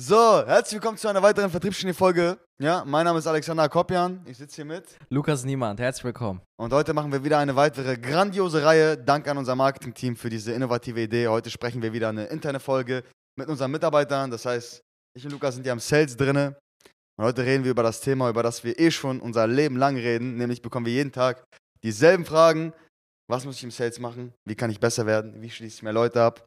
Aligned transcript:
So, 0.00 0.46
herzlich 0.46 0.74
willkommen 0.74 0.96
zu 0.96 1.08
einer 1.08 1.20
weiteren 1.24 1.50
Vertriebsgenie-Folge. 1.50 2.38
Ja, 2.62 2.84
mein 2.86 3.04
Name 3.04 3.18
ist 3.18 3.26
Alexander 3.26 3.68
Kopjan. 3.68 4.24
Ich 4.26 4.38
sitze 4.38 4.54
hier 4.54 4.64
mit. 4.64 4.84
Lukas 5.08 5.44
Niemand, 5.44 5.80
herzlich 5.80 6.04
willkommen. 6.04 6.40
Und 6.56 6.72
heute 6.72 6.94
machen 6.94 7.10
wir 7.10 7.24
wieder 7.24 7.38
eine 7.38 7.56
weitere 7.56 7.96
grandiose 7.96 8.64
Reihe. 8.64 8.96
Dank 8.96 9.26
an 9.26 9.38
unser 9.38 9.56
Marketing-Team 9.56 10.14
für 10.14 10.30
diese 10.30 10.52
innovative 10.52 11.00
Idee. 11.00 11.26
Heute 11.26 11.50
sprechen 11.50 11.82
wir 11.82 11.92
wieder 11.92 12.10
eine 12.10 12.26
interne 12.26 12.60
Folge 12.60 13.02
mit 13.36 13.48
unseren 13.48 13.72
Mitarbeitern. 13.72 14.30
Das 14.30 14.46
heißt, 14.46 14.80
ich 15.16 15.24
und 15.24 15.32
Lukas 15.32 15.56
sind 15.56 15.66
ja 15.66 15.72
im 15.72 15.80
Sales 15.80 16.16
drinne. 16.16 16.56
Und 17.16 17.24
heute 17.24 17.44
reden 17.44 17.64
wir 17.64 17.72
über 17.72 17.82
das 17.82 18.00
Thema, 18.00 18.30
über 18.30 18.44
das 18.44 18.62
wir 18.62 18.78
eh 18.78 18.92
schon 18.92 19.18
unser 19.18 19.48
Leben 19.48 19.74
lang 19.76 19.96
reden. 19.96 20.36
Nämlich 20.36 20.62
bekommen 20.62 20.86
wir 20.86 20.92
jeden 20.92 21.10
Tag 21.10 21.42
dieselben 21.82 22.24
Fragen. 22.24 22.72
Was 23.28 23.44
muss 23.44 23.56
ich 23.56 23.64
im 23.64 23.72
Sales 23.72 23.98
machen? 23.98 24.32
Wie 24.46 24.54
kann 24.54 24.70
ich 24.70 24.78
besser 24.78 25.06
werden? 25.06 25.42
Wie 25.42 25.50
schließe 25.50 25.78
ich 25.78 25.82
mehr 25.82 25.92
Leute 25.92 26.22
ab? 26.22 26.46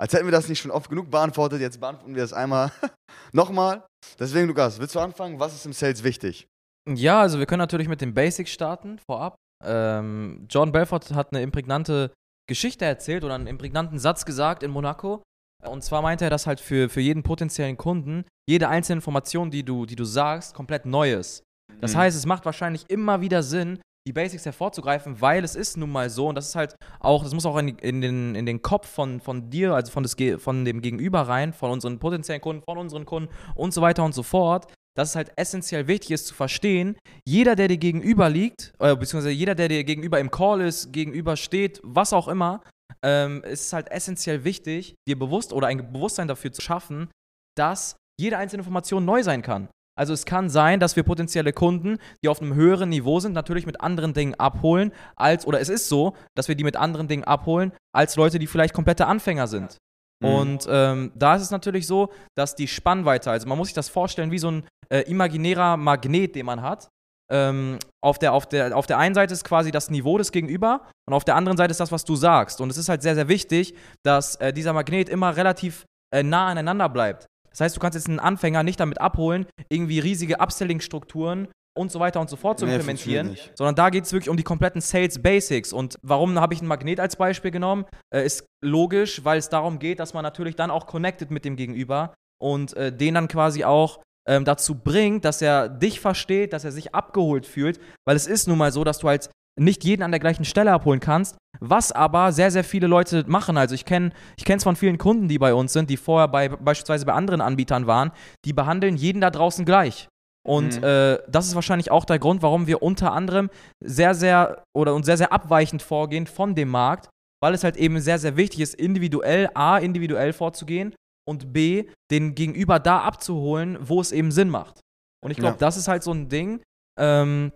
Als 0.00 0.14
hätten 0.14 0.24
wir 0.24 0.32
das 0.32 0.48
nicht 0.48 0.60
schon 0.60 0.70
oft 0.70 0.88
genug 0.88 1.10
beantwortet, 1.10 1.60
jetzt 1.60 1.78
beantworten 1.78 2.14
wir 2.14 2.22
das 2.22 2.32
einmal 2.32 2.72
nochmal. 3.32 3.84
Deswegen, 4.18 4.48
Lukas, 4.48 4.80
willst 4.80 4.94
du 4.94 4.98
anfangen? 4.98 5.38
Was 5.38 5.54
ist 5.54 5.66
im 5.66 5.74
Sales 5.74 6.02
wichtig? 6.02 6.48
Ja, 6.88 7.20
also 7.20 7.38
wir 7.38 7.44
können 7.44 7.58
natürlich 7.58 7.86
mit 7.86 8.00
den 8.00 8.14
Basics 8.14 8.50
starten, 8.50 8.98
vorab. 8.98 9.36
Ähm, 9.62 10.46
John 10.48 10.72
Belfort 10.72 11.12
hat 11.12 11.34
eine 11.34 11.42
imprägnante 11.42 12.14
Geschichte 12.48 12.86
erzählt 12.86 13.24
oder 13.24 13.34
einen 13.34 13.46
imprägnanten 13.46 13.98
Satz 13.98 14.24
gesagt 14.24 14.62
in 14.62 14.70
Monaco. 14.70 15.22
Und 15.66 15.84
zwar 15.84 16.00
meinte 16.00 16.24
er, 16.24 16.30
dass 16.30 16.46
halt 16.46 16.60
für, 16.60 16.88
für 16.88 17.02
jeden 17.02 17.22
potenziellen 17.22 17.76
Kunden 17.76 18.24
jede 18.48 18.70
einzelne 18.70 18.96
Information, 18.96 19.50
die 19.50 19.64
du, 19.64 19.84
die 19.84 19.96
du 19.96 20.04
sagst, 20.04 20.54
komplett 20.54 20.86
neu 20.86 21.12
ist. 21.12 21.42
Das 21.82 21.92
mhm. 21.92 21.98
heißt, 21.98 22.16
es 22.16 22.24
macht 22.24 22.46
wahrscheinlich 22.46 22.88
immer 22.88 23.20
wieder 23.20 23.42
Sinn, 23.42 23.82
die 24.06 24.12
Basics 24.12 24.46
hervorzugreifen, 24.46 25.20
weil 25.20 25.44
es 25.44 25.54
ist 25.54 25.76
nun 25.76 25.90
mal 25.90 26.08
so 26.08 26.28
und 26.28 26.34
das 26.34 26.48
ist 26.48 26.56
halt 26.56 26.74
auch, 27.00 27.22
das 27.22 27.34
muss 27.34 27.46
auch 27.46 27.58
in, 27.58 27.68
in, 27.68 28.00
den, 28.00 28.34
in 28.34 28.46
den 28.46 28.62
Kopf 28.62 28.88
von, 28.88 29.20
von 29.20 29.50
dir, 29.50 29.74
also 29.74 29.92
von, 29.92 30.02
des, 30.02 30.16
von 30.42 30.64
dem 30.64 30.80
Gegenüber 30.80 31.22
rein, 31.22 31.52
von 31.52 31.70
unseren 31.70 31.98
potenziellen 31.98 32.40
Kunden, 32.40 32.62
von 32.62 32.78
unseren 32.78 33.04
Kunden 33.04 33.32
und 33.54 33.74
so 33.74 33.82
weiter 33.82 34.04
und 34.04 34.14
so 34.14 34.22
fort, 34.22 34.72
dass 34.96 35.10
es 35.10 35.16
halt 35.16 35.32
essentiell 35.36 35.86
wichtig 35.86 36.12
ist 36.12 36.26
zu 36.26 36.34
verstehen, 36.34 36.96
jeder, 37.26 37.56
der 37.56 37.68
dir 37.68 37.78
gegenüber 37.78 38.28
liegt, 38.28 38.72
äh, 38.78 38.96
beziehungsweise 38.96 39.30
jeder, 39.30 39.54
der 39.54 39.68
dir 39.68 39.84
gegenüber 39.84 40.18
im 40.18 40.30
Call 40.30 40.60
ist, 40.62 40.92
gegenüber 40.92 41.36
steht, 41.36 41.80
was 41.82 42.12
auch 42.12 42.28
immer, 42.28 42.62
ähm, 43.02 43.42
ist 43.44 43.72
halt 43.72 43.90
essentiell 43.90 44.44
wichtig, 44.44 44.94
dir 45.06 45.18
bewusst 45.18 45.52
oder 45.52 45.68
ein 45.68 45.92
Bewusstsein 45.92 46.28
dafür 46.28 46.52
zu 46.52 46.60
schaffen, 46.60 47.10
dass 47.56 47.96
jede 48.20 48.36
einzelne 48.36 48.60
Information 48.60 49.04
neu 49.04 49.22
sein 49.22 49.42
kann. 49.42 49.68
Also 49.98 50.12
es 50.12 50.24
kann 50.24 50.48
sein, 50.48 50.80
dass 50.80 50.96
wir 50.96 51.02
potenzielle 51.02 51.52
Kunden, 51.52 51.98
die 52.22 52.28
auf 52.28 52.40
einem 52.40 52.54
höheren 52.54 52.88
Niveau 52.88 53.20
sind, 53.20 53.32
natürlich 53.32 53.66
mit 53.66 53.80
anderen 53.80 54.14
Dingen 54.14 54.34
abholen, 54.34 54.92
als, 55.16 55.46
oder 55.46 55.60
es 55.60 55.68
ist 55.68 55.88
so, 55.88 56.14
dass 56.34 56.48
wir 56.48 56.54
die 56.54 56.64
mit 56.64 56.76
anderen 56.76 57.08
Dingen 57.08 57.24
abholen, 57.24 57.72
als 57.94 58.16
Leute, 58.16 58.38
die 58.38 58.46
vielleicht 58.46 58.74
komplette 58.74 59.06
Anfänger 59.06 59.46
sind. 59.46 59.78
Mhm. 60.22 60.28
Und 60.28 60.66
ähm, 60.70 61.12
da 61.14 61.34
ist 61.34 61.42
es 61.42 61.50
natürlich 61.50 61.86
so, 61.86 62.10
dass 62.36 62.54
die 62.54 62.68
Spannweite, 62.68 63.30
also 63.30 63.48
man 63.48 63.58
muss 63.58 63.68
sich 63.68 63.74
das 63.74 63.88
vorstellen 63.88 64.30
wie 64.30 64.38
so 64.38 64.50
ein 64.50 64.64
äh, 64.90 65.00
imaginärer 65.00 65.76
Magnet, 65.76 66.34
den 66.34 66.46
man 66.46 66.62
hat. 66.62 66.88
Ähm, 67.32 67.78
auf, 68.02 68.18
der, 68.18 68.32
auf, 68.32 68.46
der, 68.46 68.76
auf 68.76 68.86
der 68.86 68.98
einen 68.98 69.14
Seite 69.14 69.32
ist 69.32 69.44
quasi 69.44 69.70
das 69.70 69.88
Niveau 69.88 70.18
des 70.18 70.32
Gegenüber 70.32 70.88
und 71.06 71.14
auf 71.14 71.24
der 71.24 71.36
anderen 71.36 71.56
Seite 71.56 71.70
ist 71.70 71.78
das, 71.78 71.92
was 71.92 72.04
du 72.04 72.16
sagst. 72.16 72.60
Und 72.60 72.70
es 72.70 72.76
ist 72.76 72.88
halt 72.88 73.02
sehr, 73.02 73.14
sehr 73.14 73.28
wichtig, 73.28 73.74
dass 74.04 74.36
äh, 74.36 74.52
dieser 74.52 74.72
Magnet 74.72 75.08
immer 75.08 75.36
relativ 75.36 75.84
äh, 76.12 76.22
nah 76.22 76.48
aneinander 76.48 76.88
bleibt. 76.88 77.26
Das 77.50 77.60
heißt, 77.60 77.76
du 77.76 77.80
kannst 77.80 77.96
jetzt 77.96 78.08
einen 78.08 78.20
Anfänger 78.20 78.62
nicht 78.62 78.80
damit 78.80 79.00
abholen, 79.00 79.46
irgendwie 79.68 79.98
riesige 79.98 80.40
Upselling-Strukturen 80.40 81.48
und 81.76 81.92
so 81.92 82.00
weiter 82.00 82.20
und 82.20 82.28
so 82.28 82.36
fort 82.36 82.58
zu 82.58 82.66
nee, 82.66 82.72
implementieren, 82.72 83.36
sondern 83.54 83.74
da 83.74 83.90
geht 83.90 84.04
es 84.04 84.12
wirklich 84.12 84.28
um 84.28 84.36
die 84.36 84.42
kompletten 84.42 84.80
Sales 84.80 85.20
Basics. 85.20 85.72
Und 85.72 85.96
warum 86.02 86.38
habe 86.40 86.54
ich 86.54 86.60
einen 86.60 86.68
Magnet 86.68 87.00
als 87.00 87.16
Beispiel 87.16 87.50
genommen? 87.50 87.84
Äh, 88.14 88.24
ist 88.26 88.44
logisch, 88.64 89.24
weil 89.24 89.38
es 89.38 89.48
darum 89.48 89.78
geht, 89.78 90.00
dass 90.00 90.14
man 90.14 90.22
natürlich 90.22 90.56
dann 90.56 90.70
auch 90.70 90.86
connected 90.86 91.30
mit 91.30 91.44
dem 91.44 91.56
Gegenüber 91.56 92.14
und 92.40 92.76
äh, 92.76 92.92
den 92.92 93.14
dann 93.14 93.28
quasi 93.28 93.64
auch 93.64 94.00
ähm, 94.28 94.44
dazu 94.44 94.74
bringt, 94.74 95.24
dass 95.24 95.42
er 95.42 95.68
dich 95.68 96.00
versteht, 96.00 96.52
dass 96.52 96.64
er 96.64 96.72
sich 96.72 96.94
abgeholt 96.94 97.46
fühlt, 97.46 97.80
weil 98.06 98.16
es 98.16 98.26
ist 98.26 98.48
nun 98.48 98.58
mal 98.58 98.72
so, 98.72 98.84
dass 98.84 98.98
du 98.98 99.08
als 99.08 99.30
nicht 99.58 99.84
jeden 99.84 100.02
an 100.02 100.10
der 100.10 100.20
gleichen 100.20 100.44
Stelle 100.44 100.72
abholen 100.72 101.00
kannst, 101.00 101.36
was 101.60 101.92
aber 101.92 102.32
sehr, 102.32 102.50
sehr 102.50 102.64
viele 102.64 102.86
Leute 102.86 103.24
machen. 103.26 103.56
Also 103.56 103.74
ich 103.74 103.84
kenne 103.84 104.12
ich 104.36 104.48
es 104.48 104.62
von 104.62 104.76
vielen 104.76 104.98
Kunden, 104.98 105.28
die 105.28 105.38
bei 105.38 105.54
uns 105.54 105.72
sind, 105.72 105.90
die 105.90 105.96
vorher 105.96 106.28
bei, 106.28 106.48
beispielsweise 106.48 107.04
bei 107.04 107.12
anderen 107.12 107.40
Anbietern 107.40 107.86
waren, 107.86 108.12
die 108.44 108.52
behandeln 108.52 108.96
jeden 108.96 109.20
da 109.20 109.30
draußen 109.30 109.64
gleich. 109.64 110.08
Und 110.46 110.78
mhm. 110.78 110.84
äh, 110.84 111.18
das 111.28 111.48
ist 111.48 111.54
wahrscheinlich 111.54 111.90
auch 111.90 112.04
der 112.04 112.18
Grund, 112.18 112.42
warum 112.42 112.66
wir 112.66 112.82
unter 112.82 113.12
anderem 113.12 113.50
sehr, 113.80 114.14
sehr 114.14 114.64
oder 114.74 114.94
uns 114.94 115.06
sehr, 115.06 115.18
sehr 115.18 115.32
abweichend 115.32 115.82
vorgehen 115.82 116.26
von 116.26 116.54
dem 116.54 116.70
Markt, 116.70 117.10
weil 117.42 117.52
es 117.52 117.64
halt 117.64 117.76
eben 117.76 118.00
sehr, 118.00 118.18
sehr 118.18 118.36
wichtig 118.36 118.60
ist, 118.60 118.74
individuell, 118.74 119.50
A, 119.54 119.78
individuell 119.78 120.32
vorzugehen 120.32 120.94
und 121.28 121.52
B, 121.52 121.84
den 122.10 122.34
Gegenüber 122.34 122.78
da 122.78 123.00
abzuholen, 123.00 123.78
wo 123.80 124.00
es 124.00 124.12
eben 124.12 124.32
Sinn 124.32 124.48
macht. 124.48 124.80
Und 125.22 125.30
ich 125.30 125.36
glaube, 125.36 125.54
ja. 125.54 125.58
das 125.58 125.76
ist 125.76 125.88
halt 125.88 126.02
so 126.02 126.12
ein 126.12 126.30
Ding, 126.30 126.62
ähm, 126.98 127.52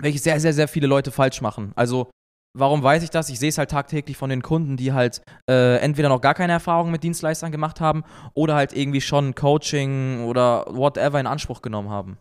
welches 0.00 0.24
sehr, 0.24 0.40
sehr, 0.40 0.52
sehr 0.52 0.68
viele 0.68 0.86
Leute 0.86 1.10
falsch 1.10 1.40
machen. 1.40 1.72
Also, 1.76 2.10
warum 2.56 2.82
weiß 2.82 3.02
ich 3.02 3.10
das? 3.10 3.28
Ich 3.28 3.38
sehe 3.38 3.48
es 3.48 3.58
halt 3.58 3.70
tagtäglich 3.70 4.16
von 4.16 4.30
den 4.30 4.42
Kunden, 4.42 4.76
die 4.76 4.92
halt 4.92 5.22
äh, 5.48 5.78
entweder 5.78 6.08
noch 6.08 6.20
gar 6.20 6.34
keine 6.34 6.52
Erfahrung 6.52 6.90
mit 6.90 7.02
Dienstleistern 7.02 7.52
gemacht 7.52 7.80
haben 7.80 8.04
oder 8.34 8.54
halt 8.54 8.72
irgendwie 8.72 9.00
schon 9.00 9.34
Coaching 9.34 10.24
oder 10.24 10.66
whatever 10.68 11.20
in 11.20 11.26
Anspruch 11.26 11.62
genommen 11.62 11.90
haben. 11.90 12.18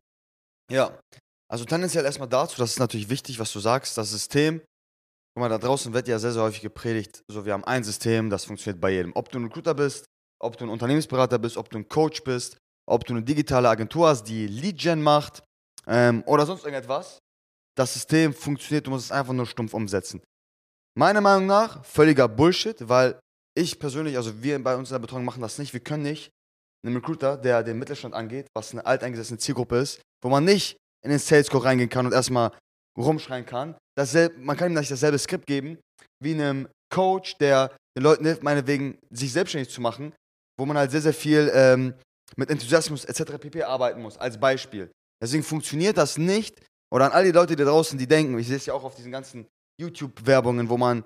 Ja, 0.71 0.99
also 1.51 1.65
tendenziell 1.65 2.05
erstmal 2.05 2.29
dazu, 2.29 2.57
das 2.57 2.71
ist 2.71 2.79
natürlich 2.79 3.09
wichtig, 3.09 3.39
was 3.39 3.51
du 3.51 3.59
sagst, 3.59 3.97
das 3.97 4.11
System. 4.11 4.61
Guck 5.33 5.41
mal, 5.41 5.49
da 5.49 5.57
draußen 5.57 5.93
wird 5.93 6.07
ja 6.07 6.19
sehr, 6.19 6.31
sehr 6.31 6.43
häufig 6.43 6.61
gepredigt, 6.61 7.23
so 7.27 7.45
wir 7.45 7.53
haben 7.53 7.63
ein 7.63 7.83
System, 7.83 8.29
das 8.29 8.45
funktioniert 8.45 8.81
bei 8.81 8.91
jedem. 8.91 9.11
Ob 9.15 9.29
du 9.29 9.39
ein 9.39 9.45
Recruiter 9.45 9.73
bist, 9.73 10.05
ob 10.41 10.57
du 10.57 10.65
ein 10.65 10.69
Unternehmensberater 10.69 11.39
bist, 11.39 11.57
ob 11.57 11.69
du 11.69 11.77
ein 11.77 11.87
Coach 11.87 12.23
bist, 12.23 12.57
ob 12.87 13.05
du 13.05 13.13
eine 13.13 13.23
digitale 13.23 13.69
Agentur 13.69 14.07
hast, 14.09 14.23
die 14.23 14.47
Lead-Gen 14.47 15.01
macht 15.01 15.43
ähm, 15.87 16.23
oder 16.25 16.45
sonst 16.45 16.65
irgendetwas 16.65 17.19
das 17.77 17.93
System 17.93 18.33
funktioniert, 18.33 18.87
du 18.87 18.91
musst 18.91 19.05
es 19.05 19.11
einfach 19.11 19.33
nur 19.33 19.45
stumpf 19.45 19.73
umsetzen. 19.73 20.21
Meiner 20.97 21.21
Meinung 21.21 21.45
nach 21.45 21.85
völliger 21.85 22.27
Bullshit, 22.27 22.75
weil 22.87 23.19
ich 23.55 23.79
persönlich, 23.79 24.17
also 24.17 24.41
wir 24.41 24.61
bei 24.63 24.75
uns 24.75 24.89
in 24.89 24.95
der 24.95 24.99
Betreuung 24.99 25.25
machen 25.25 25.41
das 25.41 25.57
nicht. 25.57 25.73
Wir 25.73 25.79
können 25.79 26.03
nicht 26.03 26.29
einen 26.85 26.95
Recruiter, 26.95 27.37
der 27.37 27.63
den 27.63 27.77
Mittelstand 27.77 28.13
angeht, 28.13 28.47
was 28.55 28.71
eine 28.71 28.85
alteingesessene 28.85 29.37
Zielgruppe 29.37 29.77
ist, 29.77 30.01
wo 30.23 30.29
man 30.29 30.45
nicht 30.45 30.77
in 31.03 31.09
den 31.09 31.19
Sales 31.19 31.49
Call 31.49 31.61
reingehen 31.61 31.89
kann 31.89 32.05
und 32.05 32.13
erstmal 32.13 32.51
rumschreien 32.97 33.45
kann. 33.45 33.75
Dasselbe, 33.97 34.37
man 34.39 34.57
kann 34.57 34.71
ihm 34.71 34.77
nicht 34.77 34.91
dasselbe 34.91 35.17
Skript 35.17 35.45
geben 35.45 35.77
wie 36.21 36.33
einem 36.33 36.67
Coach, 36.93 37.37
der 37.37 37.75
den 37.95 38.03
Leuten 38.03 38.25
hilft, 38.25 38.43
meinetwegen 38.43 38.97
sich 39.09 39.31
selbstständig 39.31 39.71
zu 39.71 39.81
machen, 39.81 40.13
wo 40.57 40.65
man 40.65 40.77
halt 40.77 40.91
sehr, 40.91 41.01
sehr 41.01 41.13
viel 41.13 41.51
ähm, 41.53 41.93
mit 42.35 42.49
Enthusiasmus 42.49 43.05
etc. 43.05 43.37
pp. 43.39 43.63
arbeiten 43.63 44.01
muss, 44.01 44.17
als 44.17 44.39
Beispiel. 44.39 44.91
Deswegen 45.21 45.43
funktioniert 45.43 45.97
das 45.97 46.17
nicht, 46.17 46.61
oder 46.93 47.05
an 47.05 47.11
all 47.11 47.23
die 47.23 47.31
Leute 47.31 47.55
da 47.55 47.65
draußen, 47.65 47.97
die 47.97 48.07
denken, 48.07 48.37
ich 48.39 48.47
sehe 48.47 48.57
es 48.57 48.65
ja 48.65 48.73
auch 48.73 48.83
auf 48.83 48.95
diesen 48.95 49.11
ganzen 49.11 49.47
YouTube-Werbungen, 49.79 50.69
wo 50.69 50.77
man 50.77 51.03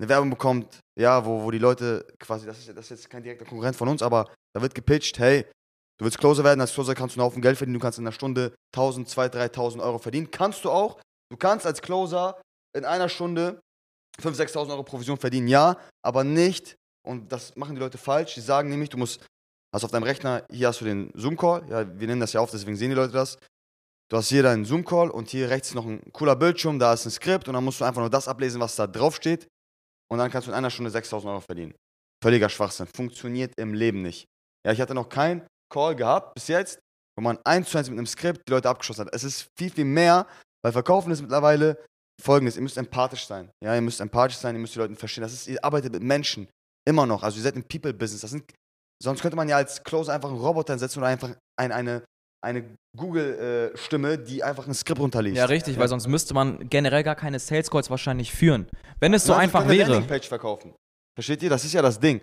eine 0.00 0.08
Werbung 0.08 0.30
bekommt, 0.30 0.78
ja, 0.98 1.24
wo, 1.24 1.42
wo 1.42 1.50
die 1.50 1.58
Leute 1.58 2.06
quasi, 2.18 2.46
das 2.46 2.58
ist, 2.58 2.68
das 2.68 2.84
ist 2.84 2.90
jetzt 2.90 3.10
kein 3.10 3.22
direkter 3.22 3.44
Konkurrent 3.44 3.76
von 3.76 3.88
uns, 3.88 4.02
aber 4.02 4.32
da 4.54 4.62
wird 4.62 4.74
gepitcht, 4.74 5.18
hey, 5.18 5.44
du 5.98 6.04
willst 6.04 6.18
Closer 6.18 6.44
werden, 6.44 6.60
als 6.60 6.72
Closer 6.72 6.94
kannst 6.94 7.16
du 7.16 7.20
einen 7.20 7.26
Haufen 7.26 7.42
Geld 7.42 7.56
verdienen, 7.56 7.74
du 7.74 7.80
kannst 7.80 7.98
in 7.98 8.06
einer 8.06 8.12
Stunde 8.12 8.54
1000, 8.74 9.08
2000, 9.08 9.34
3000 9.34 9.82
Euro 9.82 9.98
verdienen. 9.98 10.30
Kannst 10.30 10.64
du 10.64 10.70
auch. 10.70 11.00
Du 11.30 11.36
kannst 11.36 11.66
als 11.66 11.82
Closer 11.82 12.40
in 12.76 12.84
einer 12.84 13.08
Stunde 13.08 13.60
5.000, 14.22 14.52
6.000 14.52 14.70
Euro 14.70 14.82
Provision 14.82 15.18
verdienen, 15.18 15.48
ja, 15.48 15.76
aber 16.02 16.24
nicht, 16.24 16.76
und 17.06 17.30
das 17.30 17.54
machen 17.56 17.74
die 17.74 17.80
Leute 17.80 17.98
falsch, 17.98 18.34
die 18.34 18.40
sagen 18.40 18.68
nämlich, 18.68 18.88
du 18.88 18.96
musst, 18.96 19.24
hast 19.74 19.84
auf 19.84 19.90
deinem 19.90 20.02
Rechner, 20.04 20.44
hier 20.50 20.68
hast 20.68 20.80
du 20.80 20.84
den 20.84 21.10
Zoom-Call, 21.14 21.68
ja, 21.68 22.00
wir 22.00 22.06
nennen 22.06 22.20
das 22.20 22.32
ja 22.32 22.40
auf, 22.40 22.50
deswegen 22.50 22.76
sehen 22.76 22.90
die 22.90 22.96
Leute 22.96 23.12
das, 23.12 23.38
Du 24.10 24.16
hast 24.16 24.30
hier 24.30 24.42
deinen 24.42 24.64
Zoom-Call 24.64 25.10
und 25.10 25.28
hier 25.28 25.50
rechts 25.50 25.74
noch 25.74 25.84
ein 25.84 26.00
cooler 26.12 26.34
Bildschirm, 26.34 26.78
da 26.78 26.94
ist 26.94 27.04
ein 27.04 27.10
Skript 27.10 27.46
und 27.46 27.54
dann 27.54 27.64
musst 27.64 27.80
du 27.80 27.84
einfach 27.84 28.00
nur 28.00 28.08
das 28.08 28.26
ablesen, 28.26 28.60
was 28.60 28.74
da 28.74 28.86
drauf 28.86 29.16
steht. 29.16 29.46
Und 30.10 30.18
dann 30.18 30.30
kannst 30.30 30.48
du 30.48 30.50
in 30.50 30.56
einer 30.56 30.70
Stunde 30.70 30.90
6000 30.90 31.30
Euro 31.30 31.40
verdienen. 31.40 31.74
Völliger 32.22 32.48
Schwachsinn. 32.48 32.86
Funktioniert 32.86 33.52
im 33.58 33.74
Leben 33.74 34.00
nicht. 34.00 34.24
Ja, 34.66 34.72
ich 34.72 34.80
hatte 34.80 34.94
noch 34.94 35.10
keinen 35.10 35.46
Call 35.70 35.94
gehabt 35.94 36.34
bis 36.34 36.48
jetzt, 36.48 36.80
wo 37.16 37.22
man 37.22 37.38
eins 37.44 37.68
zu 37.68 37.76
eins 37.76 37.90
mit 37.90 37.98
einem 37.98 38.06
Skript 38.06 38.40
die 38.48 38.52
Leute 38.52 38.70
abgeschossen 38.70 39.04
hat. 39.04 39.14
Es 39.14 39.24
ist 39.24 39.48
viel, 39.58 39.70
viel 39.70 39.84
mehr, 39.84 40.26
weil 40.64 40.72
Verkaufen 40.72 41.12
ist 41.12 41.20
mittlerweile 41.20 41.84
folgendes: 42.20 42.56
Ihr 42.56 42.62
müsst 42.62 42.78
empathisch 42.78 43.26
sein. 43.26 43.50
Ja, 43.62 43.74
ihr 43.74 43.82
müsst 43.82 44.00
empathisch 44.00 44.38
sein, 44.38 44.54
ihr 44.54 44.60
müsst 44.60 44.74
die 44.74 44.78
Leute 44.78 44.96
verstehen. 44.96 45.22
Das 45.22 45.34
ist, 45.34 45.46
ihr 45.46 45.62
arbeitet 45.62 45.92
mit 45.92 46.02
Menschen. 46.02 46.48
Immer 46.86 47.04
noch. 47.04 47.22
Also 47.22 47.36
ihr 47.36 47.42
seid 47.42 47.56
im 47.56 47.64
People-Business. 47.64 48.34
sonst 49.02 49.20
könnte 49.20 49.36
man 49.36 49.48
ja 49.48 49.56
als 49.56 49.84
Closer 49.84 50.14
einfach 50.14 50.30
einen 50.30 50.38
Roboter 50.38 50.72
einsetzen 50.72 51.00
oder 51.00 51.08
einfach 51.08 51.36
ein, 51.58 51.72
eine 51.72 52.02
eine 52.40 52.64
Google-Stimme, 52.96 54.12
äh, 54.12 54.24
die 54.24 54.42
einfach 54.42 54.66
ein 54.66 54.74
Skript 54.74 55.00
runterliest. 55.00 55.36
Ja, 55.36 55.46
richtig, 55.46 55.74
ja. 55.74 55.80
weil 55.80 55.88
sonst 55.88 56.06
müsste 56.06 56.34
man 56.34 56.68
generell 56.68 57.02
gar 57.02 57.16
keine 57.16 57.38
Sales 57.38 57.70
Calls 57.70 57.90
wahrscheinlich 57.90 58.32
führen. 58.32 58.68
Wenn 59.00 59.14
es 59.14 59.24
so 59.24 59.32
Nein, 59.32 59.42
einfach 59.42 59.68
wäre. 59.68 59.90
Landingpage 59.90 60.28
verkaufen. 60.28 60.74
Versteht 61.16 61.42
ihr? 61.42 61.50
Das 61.50 61.64
ist 61.64 61.72
ja 61.72 61.82
das 61.82 61.98
Ding. 61.98 62.20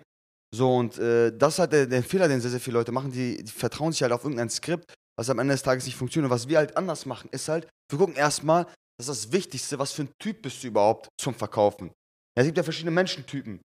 So, 0.54 0.76
und 0.76 0.98
äh, 0.98 1.36
das 1.36 1.54
ist 1.54 1.58
halt 1.58 1.72
der, 1.72 1.86
der, 1.86 2.02
Fehler, 2.02 2.28
den 2.28 2.40
sehr, 2.40 2.50
sehr 2.50 2.60
viele 2.60 2.78
Leute 2.78 2.92
machen. 2.92 3.10
Die, 3.10 3.42
die, 3.42 3.50
vertrauen 3.50 3.92
sich 3.92 4.02
halt 4.02 4.12
auf 4.12 4.24
irgendein 4.24 4.48
Skript, 4.48 4.94
was 5.18 5.28
am 5.28 5.38
Ende 5.38 5.54
des 5.54 5.62
Tages 5.62 5.84
nicht 5.84 5.96
funktioniert. 5.96 6.30
Und 6.30 6.34
was 6.34 6.48
wir 6.48 6.58
halt 6.58 6.76
anders 6.76 7.04
machen, 7.04 7.28
ist 7.32 7.48
halt, 7.48 7.68
wir 7.90 7.98
gucken 7.98 8.16
erstmal, 8.16 8.64
das 8.98 9.08
ist 9.08 9.26
das 9.26 9.32
Wichtigste, 9.32 9.78
was 9.78 9.92
für 9.92 10.02
ein 10.02 10.10
Typ 10.18 10.40
bist 10.42 10.62
du 10.62 10.68
überhaupt 10.68 11.08
zum 11.20 11.34
Verkaufen. 11.34 11.88
Ja, 12.36 12.42
es 12.42 12.46
gibt 12.46 12.56
ja 12.56 12.62
verschiedene 12.62 12.92
Menschentypen. 12.92 13.60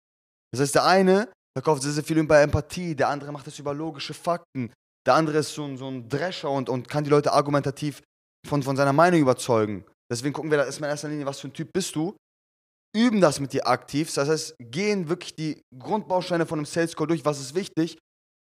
Das 0.51 0.61
heißt, 0.61 0.75
der 0.75 0.85
eine 0.85 1.29
verkauft 1.57 1.83
sehr, 1.83 1.91
sehr 1.91 2.03
viel 2.03 2.17
über 2.17 2.41
Empathie, 2.41 2.95
der 2.95 3.09
andere 3.09 3.31
macht 3.31 3.47
das 3.47 3.59
über 3.59 3.73
logische 3.73 4.13
Fakten, 4.13 4.71
Der 5.07 5.15
andere 5.15 5.39
ist 5.39 5.53
so, 5.53 5.63
ein- 5.65 5.77
so 5.77 5.87
ein 5.87 6.07
Drescher 6.09 6.49
und, 6.49 6.69
und 6.69 6.87
kann 6.87 7.03
die 7.03 7.09
Leute 7.09 7.33
argumentativ 7.33 8.01
von, 8.47 8.61
von 8.63 8.75
seiner 8.75 8.93
Meinung 8.93 9.19
überzeugen. 9.21 9.85
Deswegen 10.11 10.33
gucken 10.33 10.51
wir 10.51 10.57
da 10.57 10.65
erstmal 10.65 10.89
in 10.89 10.93
erster 10.93 11.09
Linie, 11.09 11.25
was 11.25 11.39
für 11.39 11.47
ein 11.47 11.53
Typ 11.53 11.71
bist 11.73 11.95
du. 11.95 12.15
Üben 12.95 13.21
das 13.21 13.39
mit 13.39 13.53
dir 13.53 13.65
aktiv. 13.67 14.13
Das 14.13 14.27
heißt, 14.27 14.55
gehen 14.59 15.07
wirklich 15.07 15.33
die 15.35 15.61
Grundbausteine 15.77 16.45
von 16.45 16.59
einem 16.59 16.65
Sales 16.65 16.95
Call 16.95 17.07
durch, 17.07 17.23
was 17.23 17.39
ist 17.39 17.55
wichtig. 17.55 17.97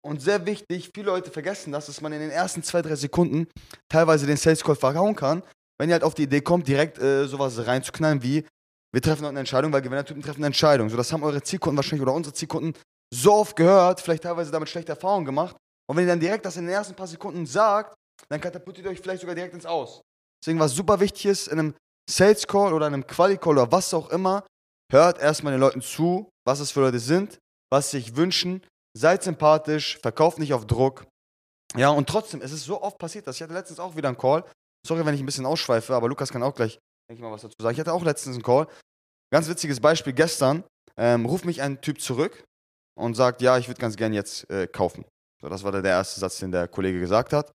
Und 0.06 0.22
sehr 0.22 0.46
wichtig, 0.46 0.92
viele 0.94 1.08
Leute 1.08 1.32
vergessen 1.32 1.72
das, 1.72 1.88
dass 1.88 2.00
man 2.00 2.14
in 2.14 2.20
den 2.20 2.30
ersten 2.30 2.62
zwei, 2.62 2.84
drei 2.84 2.96
Sekunden 2.96 3.48
teilweise 3.90 4.28
den 4.28 4.38
Sales 4.38 4.64
Call 4.64 4.76
verhauen 4.76 5.16
kann, 5.16 5.42
wenn 5.80 5.90
ihr 5.90 5.94
halt 5.94 6.04
auf 6.04 6.14
die 6.14 6.24
Idee 6.24 6.42
kommt, 6.42 6.68
direkt 6.68 7.00
äh, 7.00 7.26
sowas 7.28 7.66
reinzuknallen 7.66 8.22
wie, 8.22 8.46
wir 8.94 9.02
treffen 9.02 9.22
heute 9.24 9.30
eine 9.30 9.40
Entscheidung, 9.40 9.74
weil 9.74 9.82
Gewinnertypen 9.82 10.22
treffen 10.22 10.38
eine 10.42 10.48
Entscheidung. 10.48 10.90
So, 10.90 10.96
das 10.96 11.12
haben 11.12 11.24
eure 11.24 11.42
Zielkunden 11.42 11.76
wahrscheinlich 11.76 12.04
oder 12.04 12.14
unsere 12.14 12.36
Zielkunden 12.36 12.74
so 13.12 13.34
oft 13.34 13.56
gehört, 13.56 14.00
vielleicht 14.00 14.24
teilweise 14.24 14.52
damit 14.52 14.70
schlechte 14.70 14.92
Erfahrungen 14.92 15.26
gemacht. 15.26 15.56
Und 15.88 15.98
wenn 15.98 16.06
ihr 16.06 16.10
dann 16.10 16.20
direkt 16.20 16.46
das 16.46 16.58
in 16.58 16.66
den 16.66 16.74
ersten 16.74 16.96
paar 16.96 17.08
Sekunden 17.08 17.46
sagt, 17.46 17.96
dann 18.30 18.42
katapultiert 18.42 18.88
ihr 18.88 18.92
euch 18.92 19.00
vielleicht 19.00 19.22
sogar 19.22 19.36
direkt 19.36 19.54
ins 19.54 19.66
Aus. 19.66 20.02
Deswegen, 20.44 20.60
was 20.60 20.74
super 20.74 21.00
wichtig 21.00 21.26
ist, 21.26 21.48
in 21.48 21.60
einem 21.60 21.76
Sales 22.10 22.48
Call 22.48 22.74
oder 22.74 22.86
einem 22.86 23.06
Quali 23.06 23.38
Call 23.38 23.54
oder 23.54 23.72
was 23.72 23.94
auch 23.94 24.10
immer, 24.10 24.46
hört 24.92 25.20
erstmal 25.20 25.54
den 25.54 25.60
Leuten 25.60 25.82
zu, 25.82 26.30
was 26.46 26.60
es 26.60 26.72
für 26.72 26.82
Leute 26.82 27.00
sind, 27.00 27.40
was 27.72 27.92
sie 27.92 27.98
sich 27.98 28.16
wünschen, 28.16 28.62
seid 28.98 29.24
sympathisch, 29.24 30.00
verkauft 30.02 30.40
nicht 30.40 30.54
auf 30.54 30.66
Druck. 30.66 31.06
Ja, 31.76 31.90
und 31.90 32.08
trotzdem, 32.08 32.42
es 32.42 32.52
ist 32.52 32.66
so 32.66 32.82
oft 32.82 32.98
passiert, 32.98 33.28
dass 33.28 33.36
ich 33.36 33.42
hatte 33.42 33.54
letztens 33.54 33.80
auch 33.80 33.96
wieder 33.96 34.08
einen 34.08 34.18
Call. 34.18 34.44
Sorry, 34.88 35.06
wenn 35.06 35.16
ich 35.16 35.22
ein 35.22 35.26
bisschen 35.26 35.46
ausschweife, 35.46 35.94
aber 35.96 36.08
Lukas 36.08 36.32
kann 36.32 36.44
auch 36.44 36.54
gleich, 36.54 36.80
denke 37.10 37.20
ich 37.20 37.22
mal, 37.22 37.32
was 37.32 37.42
dazu 37.42 37.56
sagen. 37.60 37.74
Ich 37.74 37.80
hatte 37.80 37.94
auch 37.94 38.04
letztens 38.04 38.36
einen 38.36 38.44
Call. 38.44 38.68
Ganz 39.34 39.50
witziges 39.50 39.80
Beispiel, 39.80 40.14
gestern 40.14 40.64
ähm, 40.96 41.26
ruft 41.26 41.46
mich 41.46 41.62
ein 41.62 41.82
Typ 41.82 42.00
zurück 42.00 42.44
und 42.98 43.16
sagt, 43.16 43.42
ja, 43.42 43.58
ich 43.58 43.68
würde 43.68 43.82
ganz 43.82 43.98
gern 43.98 44.14
jetzt 44.14 44.50
äh, 44.50 44.68
kaufen. 44.68 45.04
So, 45.42 45.50
das 45.50 45.64
war 45.64 45.72
der, 45.72 45.84
erste 45.84 46.20
Satz, 46.20 46.40
den 46.40 46.52
der 46.52 46.68
Kollege 46.68 47.00
gesagt 47.00 47.34
hat. 47.34 47.52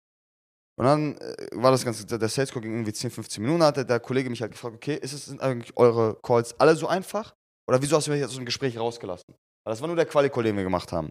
Und 0.78 0.86
dann 0.86 1.18
äh, 1.18 1.48
war 1.54 1.72
das 1.72 1.84
Ganze, 1.84 2.06
der 2.06 2.30
Sales 2.30 2.52
Call 2.52 2.62
ging 2.62 2.74
irgendwie 2.74 2.94
10, 2.94 3.12
15 3.12 3.44
Minuten, 3.44 3.64
hat 3.64 3.78
der, 3.78 3.84
der 3.84 4.00
Kollege 4.00 4.30
mich 4.30 4.42
halt 4.42 4.52
gefragt, 4.52 4.76
okay, 4.76 4.96
ist 4.96 5.14
es, 5.14 5.26
sind 5.26 5.42
eigentlich 5.42 5.76
eure 5.76 6.18
Calls 6.22 6.58
alle 6.60 6.76
so 6.76 6.88
einfach? 6.88 7.34
Oder 7.70 7.82
wieso 7.82 7.98
hast 7.98 8.08
du 8.08 8.12
mich 8.12 8.20
jetzt 8.20 8.30
aus 8.30 8.36
dem 8.36 8.46
Gespräch 8.46 8.78
rausgelassen? 8.78 9.36
Weil 9.66 9.74
das 9.74 9.82
war 9.82 9.88
nur 9.88 9.98
der 9.98 10.06
Quali-Call, 10.06 10.44
den 10.44 10.56
wir 10.56 10.64
gemacht 10.64 10.92
haben. 10.92 11.10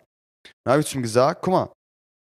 Dann 0.65 0.73
habe 0.73 0.81
ich 0.81 0.89
zu 0.89 0.97
ihm 0.97 1.03
gesagt, 1.03 1.43
guck 1.43 1.53
mal, 1.53 1.73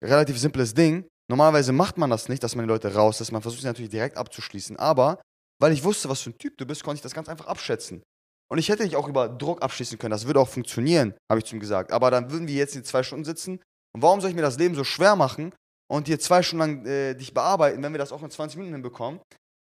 relativ 0.03 0.37
simples 0.37 0.73
Ding. 0.73 1.07
Normalerweise 1.29 1.71
macht 1.71 1.97
man 1.97 2.09
das 2.09 2.29
nicht, 2.29 2.43
dass 2.43 2.55
man 2.55 2.65
die 2.65 2.69
Leute 2.69 2.93
rauslässt. 2.93 3.31
Man 3.31 3.41
versucht 3.41 3.61
sie 3.61 3.67
natürlich 3.67 3.91
direkt 3.91 4.17
abzuschließen. 4.17 4.77
Aber 4.77 5.19
weil 5.59 5.71
ich 5.71 5.83
wusste, 5.83 6.09
was 6.09 6.21
für 6.21 6.29
ein 6.29 6.37
Typ 6.37 6.57
du 6.57 6.65
bist, 6.65 6.83
konnte 6.83 6.97
ich 6.97 7.01
das 7.01 7.13
ganz 7.13 7.29
einfach 7.29 7.47
abschätzen. 7.47 8.03
Und 8.49 8.59
ich 8.59 8.69
hätte 8.69 8.83
dich 8.83 8.95
auch 8.95 9.07
über 9.07 9.27
Druck 9.27 9.61
abschließen 9.61 9.97
können. 9.97 10.11
Das 10.11 10.25
würde 10.25 10.39
auch 10.39 10.47
funktionieren, 10.47 11.13
habe 11.29 11.39
ich 11.39 11.45
zu 11.45 11.55
ihm 11.55 11.59
gesagt. 11.59 11.91
Aber 11.91 12.11
dann 12.11 12.31
würden 12.31 12.47
wir 12.47 12.55
jetzt 12.55 12.75
in 12.75 12.83
zwei 12.83 13.03
Stunden 13.03 13.25
sitzen. 13.25 13.61
Und 13.97 14.03
warum 14.03 14.21
soll 14.21 14.29
ich 14.29 14.35
mir 14.35 14.43
das 14.43 14.59
Leben 14.59 14.75
so 14.75 14.83
schwer 14.83 15.15
machen 15.15 15.51
und 15.91 16.07
dir 16.07 16.19
zwei 16.19 16.43
Stunden 16.43 16.59
lang 16.59 16.85
äh, 16.85 17.15
dich 17.15 17.33
bearbeiten, 17.33 17.81
wenn 17.81 17.91
wir 17.93 17.97
das 17.97 18.11
auch 18.11 18.21
in 18.21 18.29
20 18.29 18.57
Minuten 18.57 18.75
hinbekommen? 18.75 19.19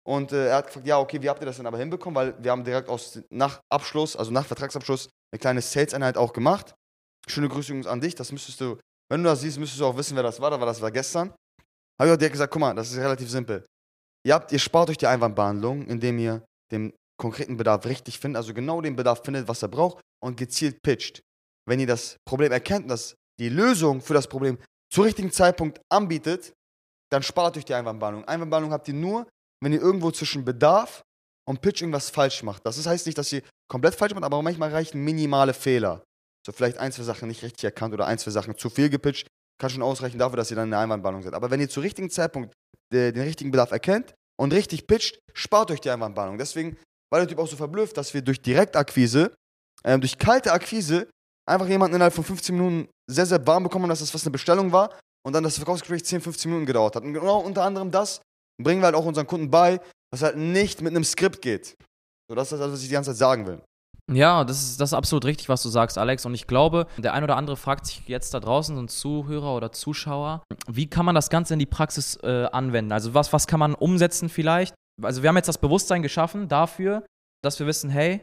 Und 0.05 0.33
äh, 0.33 0.49
er 0.49 0.57
hat 0.57 0.67
gefragt, 0.67 0.85
ja, 0.85 0.99
okay, 0.99 1.21
wie 1.21 1.29
habt 1.29 1.41
ihr 1.41 1.45
das 1.45 1.55
denn 1.55 1.65
aber 1.65 1.77
hinbekommen? 1.77 2.13
Weil 2.13 2.35
wir 2.43 2.51
haben 2.51 2.65
direkt 2.65 2.89
aus, 2.89 3.21
nach 3.29 3.61
Abschluss, 3.69 4.17
also 4.17 4.29
nach 4.31 4.45
Vertragsabschluss, 4.45 5.07
eine 5.31 5.39
kleine 5.39 5.61
Sales-Einheit 5.61 6.17
auch 6.17 6.33
gemacht. 6.33 6.75
Schöne 7.25 7.47
Grüße 7.47 7.71
übrigens 7.71 7.87
an 7.87 8.01
dich. 8.01 8.15
Das 8.15 8.33
müsstest 8.33 8.59
du, 8.59 8.77
wenn 9.09 9.23
du 9.23 9.29
das 9.29 9.39
siehst, 9.39 9.59
müsstest 9.59 9.79
du 9.79 9.85
auch 9.85 9.95
wissen, 9.95 10.17
wer 10.17 10.23
das 10.23 10.41
war. 10.41 10.51
Da 10.51 10.59
war 10.59 10.65
das 10.65 10.81
war 10.81 10.91
gestern. 10.91 11.29
Habe 11.97 12.09
ich 12.09 12.13
auch 12.13 12.17
direkt 12.17 12.33
gesagt, 12.33 12.51
guck 12.51 12.59
mal, 12.59 12.75
das 12.75 12.91
ist 12.91 12.97
relativ 12.97 13.29
simpel. 13.29 13.65
Ihr, 14.25 14.33
habt, 14.33 14.51
ihr 14.51 14.59
spart 14.59 14.89
euch 14.89 14.97
die 14.97 15.07
Einwandbehandlung, 15.07 15.87
indem 15.87 16.19
ihr 16.19 16.43
den 16.69 16.91
konkreten 17.17 17.55
Bedarf 17.55 17.85
richtig 17.85 18.19
findet, 18.19 18.35
also 18.35 18.53
genau 18.53 18.81
den 18.81 18.97
Bedarf 18.97 19.23
findet, 19.23 19.47
was 19.47 19.61
er 19.61 19.69
braucht 19.69 20.01
und 20.21 20.35
gezielt 20.35 20.81
pitcht. 20.81 21.21
Wenn 21.65 21.79
ihr 21.79 21.87
das 21.87 22.17
Problem 22.27 22.51
erkennt 22.51 22.83
und 22.83 22.89
das, 22.89 23.15
die 23.39 23.49
Lösung 23.49 24.01
für 24.01 24.13
das 24.13 24.27
Problem 24.27 24.57
zu 24.91 25.01
richtigen 25.01 25.31
Zeitpunkt 25.31 25.81
anbietet, 25.89 26.53
dann 27.11 27.23
spart 27.23 27.57
euch 27.57 27.65
die 27.65 27.73
Einwandbehandlung. 27.73 28.25
Einwandbehandlung 28.25 28.73
habt 28.73 28.87
ihr 28.87 28.93
nur, 28.93 29.27
wenn 29.61 29.73
ihr 29.73 29.81
irgendwo 29.81 30.11
zwischen 30.11 30.43
Bedarf 30.45 31.01
und 31.47 31.61
Pitch 31.61 31.81
irgendwas 31.81 32.09
falsch 32.09 32.43
macht. 32.43 32.65
Das 32.65 32.85
heißt 32.85 33.05
nicht, 33.05 33.17
dass 33.17 33.31
ihr 33.31 33.41
komplett 33.69 33.95
falsch 33.95 34.13
macht, 34.13 34.23
aber 34.23 34.41
manchmal 34.41 34.71
reichen 34.71 35.03
minimale 35.03 35.53
Fehler. 35.53 36.03
So 36.45 36.51
vielleicht 36.51 36.77
ein, 36.77 36.91
zwei 36.91 37.03
Sachen 37.03 37.27
nicht 37.27 37.43
richtig 37.43 37.63
erkannt 37.63 37.93
oder 37.93 38.05
ein, 38.05 38.17
zwei 38.17 38.31
Sachen 38.31 38.57
zu 38.57 38.69
viel 38.69 38.89
gepitcht, 38.89 39.27
kann 39.59 39.69
schon 39.69 39.81
ausreichen 39.81 40.19
dafür, 40.19 40.37
dass 40.37 40.51
ihr 40.51 40.55
dann 40.55 40.65
in 40.65 40.71
der 40.71 40.79
Einwandbehandlung 40.81 41.23
seid. 41.23 41.33
Aber 41.33 41.49
wenn 41.49 41.59
ihr 41.59 41.69
zu 41.69 41.79
richtigen 41.79 42.09
Zeitpunkt 42.09 42.53
äh, 42.93 43.11
den 43.11 43.23
richtigen 43.23 43.51
Bedarf 43.51 43.71
erkennt 43.71 44.13
und 44.39 44.53
richtig 44.53 44.87
pitcht, 44.87 45.19
spart 45.33 45.71
euch 45.71 45.81
die 45.81 45.89
Einwandbehandlung. 45.89 46.37
Deswegen 46.37 46.77
war 47.11 47.19
der 47.19 47.27
Typ 47.27 47.39
auch 47.39 47.47
so 47.47 47.55
verblüfft, 47.55 47.97
dass 47.97 48.13
wir 48.13 48.21
durch 48.21 48.41
Direktakquise, 48.41 49.33
ähm, 49.83 50.01
durch 50.01 50.17
kalte 50.17 50.51
Akquise, 50.51 51.09
einfach 51.45 51.67
jemanden 51.67 51.95
innerhalb 51.95 52.13
von 52.13 52.23
15 52.23 52.55
Minuten 52.55 52.89
sehr, 53.09 53.25
sehr 53.25 53.45
warm 53.47 53.63
bekommen 53.63 53.89
dass 53.89 53.99
das 53.99 54.13
was 54.13 54.23
eine 54.23 54.31
Bestellung 54.31 54.71
war 54.71 54.89
und 55.25 55.33
dann 55.33 55.43
das 55.43 55.57
Verkaufsgespräch 55.57 56.05
10, 56.05 56.21
15 56.21 56.51
Minuten 56.51 56.65
gedauert 56.65 56.95
hat. 56.95 57.03
Und 57.03 57.13
genau 57.13 57.39
unter 57.39 57.63
anderem 57.63 57.91
das 57.91 58.21
bringen 58.61 58.81
wir 58.81 58.85
halt 58.85 58.95
auch 58.95 59.05
unseren 59.05 59.27
Kunden 59.27 59.49
bei, 59.49 59.79
dass 60.11 60.21
halt 60.21 60.37
nicht 60.37 60.81
mit 60.81 60.91
einem 60.91 61.03
Skript 61.03 61.41
geht. 61.41 61.75
So, 62.29 62.35
das 62.35 62.51
ist 62.51 62.59
das, 62.59 62.71
was 62.71 62.81
ich 62.81 62.87
die 62.87 62.93
ganze 62.93 63.11
Zeit 63.11 63.17
sagen 63.17 63.47
will. 63.47 63.61
Ja, 64.11 64.45
das 64.45 64.61
ist, 64.61 64.79
das 64.79 64.89
ist 64.89 64.93
absolut 64.93 65.25
richtig, 65.25 65.49
was 65.49 65.61
du 65.63 65.69
sagst, 65.69 65.97
Alex. 65.97 66.25
Und 66.25 66.33
ich 66.33 66.47
glaube, 66.47 66.87
der 66.97 67.13
ein 67.13 67.23
oder 67.23 67.35
andere 67.35 67.57
fragt 67.57 67.85
sich 67.85 68.07
jetzt 68.07 68.33
da 68.33 68.39
draußen, 68.39 68.75
so 68.75 68.81
ein 68.81 68.87
Zuhörer 68.87 69.53
oder 69.55 69.73
Zuschauer, 69.73 70.43
wie 70.67 70.87
kann 70.89 71.05
man 71.05 71.13
das 71.13 71.29
Ganze 71.29 71.53
in 71.53 71.59
die 71.59 71.65
Praxis 71.65 72.17
äh, 72.23 72.45
anwenden? 72.51 72.93
Also 72.93 73.13
was, 73.13 73.33
was 73.33 73.47
kann 73.47 73.59
man 73.59 73.75
umsetzen 73.75 74.29
vielleicht? 74.29 74.73
Also 75.01 75.23
wir 75.23 75.29
haben 75.29 75.35
jetzt 75.35 75.49
das 75.49 75.57
Bewusstsein 75.57 76.01
geschaffen 76.01 76.47
dafür, 76.47 77.03
dass 77.43 77.59
wir 77.59 77.67
wissen, 77.67 77.89
hey, 77.89 78.21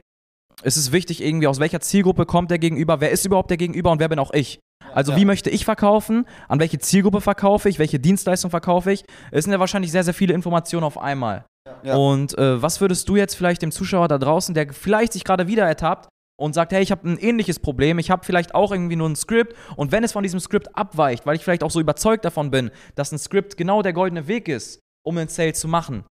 es 0.63 0.77
ist 0.77 0.93
wichtig 0.93 1.23
irgendwie, 1.23 1.47
aus 1.47 1.61
welcher 1.61 1.81
Zielgruppe 1.81 2.27
kommt 2.27 2.51
der 2.51 2.59
Gegenüber, 2.59 3.01
wer 3.01 3.11
ist 3.11 3.25
überhaupt 3.25 3.51
der 3.51 3.57
Gegenüber 3.57 3.91
und 3.91 3.99
wer 4.01 4.09
bin 4.09 4.19
auch 4.19 4.33
ich? 4.33 4.61
Also 4.93 5.13
Ja. 5.13 5.19
wie 5.19 5.25
möchte 5.25 5.51
ich 5.51 5.65
verkaufen, 5.65 6.27
an 6.49 6.61
welche 6.61 6.79
Zielgruppe 6.79 7.21
verkaufe 7.21 7.69
ich, 7.69 7.79
welche 7.79 7.99
Dienstleistung 7.99 8.51
verkaufe 8.51 8.93
ich? 8.93 9.05
Es 9.31 9.45
sind 9.45 9.53
ja 9.53 9.61
wahrscheinlich 9.61 9.91
sehr, 9.91 10.05
sehr 10.05 10.15
viele 10.15 10.35
Informationen 10.35 10.85
auf 10.85 10.99
einmal. 10.99 11.45
Ja. 11.83 11.97
Und 11.97 12.37
äh, 12.39 12.61
was 12.63 12.81
würdest 12.81 13.09
du 13.09 13.17
jetzt 13.17 13.35
vielleicht 13.35 13.63
dem 13.63 13.73
Zuschauer 13.73 14.09
da 14.09 14.19
draußen, 14.19 14.55
der 14.55 14.73
vielleicht 14.73 15.13
sich 15.15 15.25
gerade 15.25 15.47
wieder 15.49 15.67
ertappt 15.67 16.09
und 16.37 16.55
sagt, 16.55 16.73
hey, 16.73 16.83
ich 16.83 16.91
habe 16.91 17.09
ein 17.09 17.19
ähnliches 17.19 17.59
Problem, 17.59 17.99
ich 17.99 18.11
habe 18.11 18.25
vielleicht 18.25 18.55
auch 18.55 18.71
irgendwie 18.73 18.97
nur 18.97 19.09
ein 19.09 19.17
Skript 19.17 19.55
und 19.77 19.93
wenn 19.93 20.05
es 20.05 20.13
von 20.13 20.23
diesem 20.23 20.41
Skript 20.41 20.77
abweicht, 20.77 21.27
weil 21.27 21.37
ich 21.37 21.43
vielleicht 21.45 21.63
auch 21.63 21.71
so 21.71 21.81
überzeugt 21.81 22.25
davon 22.25 22.51
bin, 22.51 22.71
dass 22.95 23.13
ein 23.13 23.19
Skript 23.19 23.57
genau 23.57 23.83
der 23.83 23.93
goldene 23.93 24.27
Weg 24.29 24.49
ist, 24.49 24.81
um 25.07 25.17
einen 25.17 25.29
Sale 25.29 25.53
zu 25.55 25.69
machen. 25.69 26.05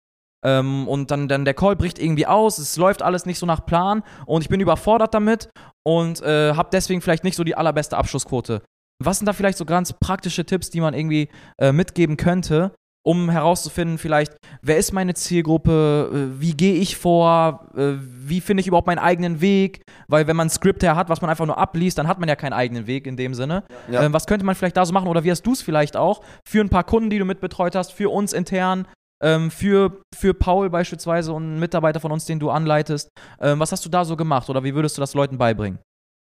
Ähm, 0.45 0.89
und 0.89 1.11
dann, 1.11 1.29
dann 1.29 1.45
der 1.45 1.55
Call 1.55 1.77
bricht 1.77 1.99
irgendwie 1.99 2.27
aus, 2.27 2.59
es 2.59 2.77
läuft 2.77 3.03
alles 3.03 3.27
nicht 3.27 3.39
so 3.39 3.47
nach 3.47 3.65
Plan 3.65 4.03
und 4.27 4.43
ich 4.43 4.49
bin 4.49 4.61
überfordert 4.61 5.15
damit 5.15 5.49
und 5.85 6.21
äh, 6.23 6.55
habe 6.55 6.71
deswegen 6.73 7.01
vielleicht 7.01 7.25
nicht 7.25 7.37
so 7.37 7.45
die 7.45 7.57
allerbeste 7.57 7.97
Abschlussquote. 7.97 8.63
Was 9.03 9.19
sind 9.19 9.27
da 9.27 9.33
vielleicht 9.33 9.59
so 9.59 9.65
ganz 9.65 9.93
praktische 9.93 10.45
Tipps, 10.45 10.71
die 10.71 10.81
man 10.81 10.95
irgendwie 10.95 11.29
äh, 11.59 11.73
mitgeben 11.73 12.17
könnte, 12.17 12.73
um 13.05 13.31
herauszufinden, 13.31 13.99
vielleicht, 13.99 14.37
wer 14.63 14.77
ist 14.77 14.93
meine 14.93 15.15
Zielgruppe, 15.15 16.11
äh, 16.13 16.41
wie 16.41 16.55
gehe 16.55 16.75
ich 16.75 16.97
vor, 16.97 17.69
äh, 17.77 17.95
wie 17.99 18.41
finde 18.41 18.61
ich 18.61 18.69
überhaupt 18.69 18.87
meinen 18.87 19.01
eigenen 19.01 19.41
Weg? 19.41 19.83
Weil 20.07 20.29
wenn 20.29 20.37
man 20.37 20.47
ein 20.47 20.51
Skript 20.51 20.83
her 20.85 20.95
hat, 20.95 21.09
was 21.09 21.21
man 21.21 21.29
einfach 21.29 21.47
nur 21.47 21.59
abliest, 21.59 21.99
dann 21.99 22.07
hat 22.07 22.21
man 22.21 22.29
ja 22.29 22.37
keinen 22.37 22.53
eigenen 22.53 22.87
Weg 22.87 23.07
in 23.07 23.17
dem 23.17 23.35
Sinne. 23.35 23.65
Ja. 23.91 24.03
Ähm, 24.03 24.13
was 24.13 24.27
könnte 24.27 24.47
man 24.47 24.55
vielleicht 24.55 24.77
da 24.77 24.87
so 24.87 24.93
machen 24.93 25.09
oder 25.09 25.25
wie 25.25 25.31
hast 25.31 25.43
du 25.43 25.53
es 25.53 25.63
vielleicht 25.63 25.97
auch 25.97 26.23
für 26.47 26.61
ein 26.61 26.69
paar 26.69 26.85
Kunden, 26.85 27.11
die 27.11 27.19
du 27.19 27.25
mitbetreut 27.25 27.75
hast, 27.75 27.93
für 27.93 28.09
uns 28.09 28.33
intern, 28.33 28.87
ähm, 29.23 29.51
für, 29.51 30.03
für 30.15 30.35
Paul 30.35 30.69
beispielsweise 30.71 31.33
und 31.33 31.45
einen 31.45 31.61
Mitarbeiter 31.61 32.01
von 32.01 32.13
uns, 32.13 32.25
den 32.27 32.39
du 32.39 32.51
anleitest. 32.51 33.09
Ähm, 33.41 33.61
was 33.61 33.73
hast 33.73 33.85
du 33.85 33.89
da 33.89 34.05
so 34.05 34.17
gemacht 34.17 34.51
oder 34.51 34.65
wie 34.65 34.75
würdest 34.75 34.97
du 34.97 35.01
das 35.01 35.15
Leuten 35.15 35.39
beibringen? 35.39 35.79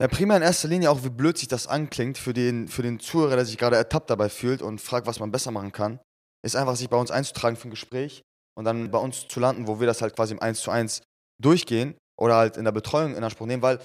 Ja, 0.01 0.09
primär 0.09 0.37
in 0.37 0.43
erster 0.43 0.69
Linie 0.69 0.91
auch, 0.91 1.05
wie 1.05 1.11
blöd 1.11 1.39
sich 1.39 1.49
das 1.49 1.67
anklingt 1.67 2.19
für 2.19 2.33
den, 2.33 2.69
für 2.69 2.83
den 2.83 2.99
Zuhörer, 2.99 3.37
der 3.37 3.45
sich 3.45 3.57
gerade 3.57 3.77
ertappt 3.77 4.11
dabei 4.11 4.29
fühlt 4.29 4.61
und 4.61 4.81
fragt, 4.81 5.07
was 5.07 5.21
man 5.21 5.31
besser 5.31 5.51
machen 5.51 5.73
kann, 5.73 6.01
ist 6.45 6.57
einfach, 6.57 6.77
sich 6.77 6.89
bei 6.89 6.97
uns 6.97 7.11
einzutragen 7.11 7.57
für 7.57 7.69
ein 7.69 7.71
Gespräch 7.71 8.23
und 8.59 8.65
dann 8.65 8.91
bei 8.91 8.99
uns 8.99 9.29
zu 9.29 9.41
landen, 9.41 9.67
wo 9.67 9.81
wir 9.81 9.87
das 9.87 10.03
halt 10.03 10.17
quasi 10.17 10.35
im 10.35 10.43
1 10.43 10.61
zu 10.61 10.71
1 10.71 11.03
durchgehen 11.41 11.95
oder 12.19 12.37
halt 12.37 12.57
in 12.57 12.65
der 12.65 12.73
Betreuung 12.73 13.15
in 13.15 13.23
Anspruch 13.23 13.47
nehmen, 13.47 13.63
weil, 13.63 13.79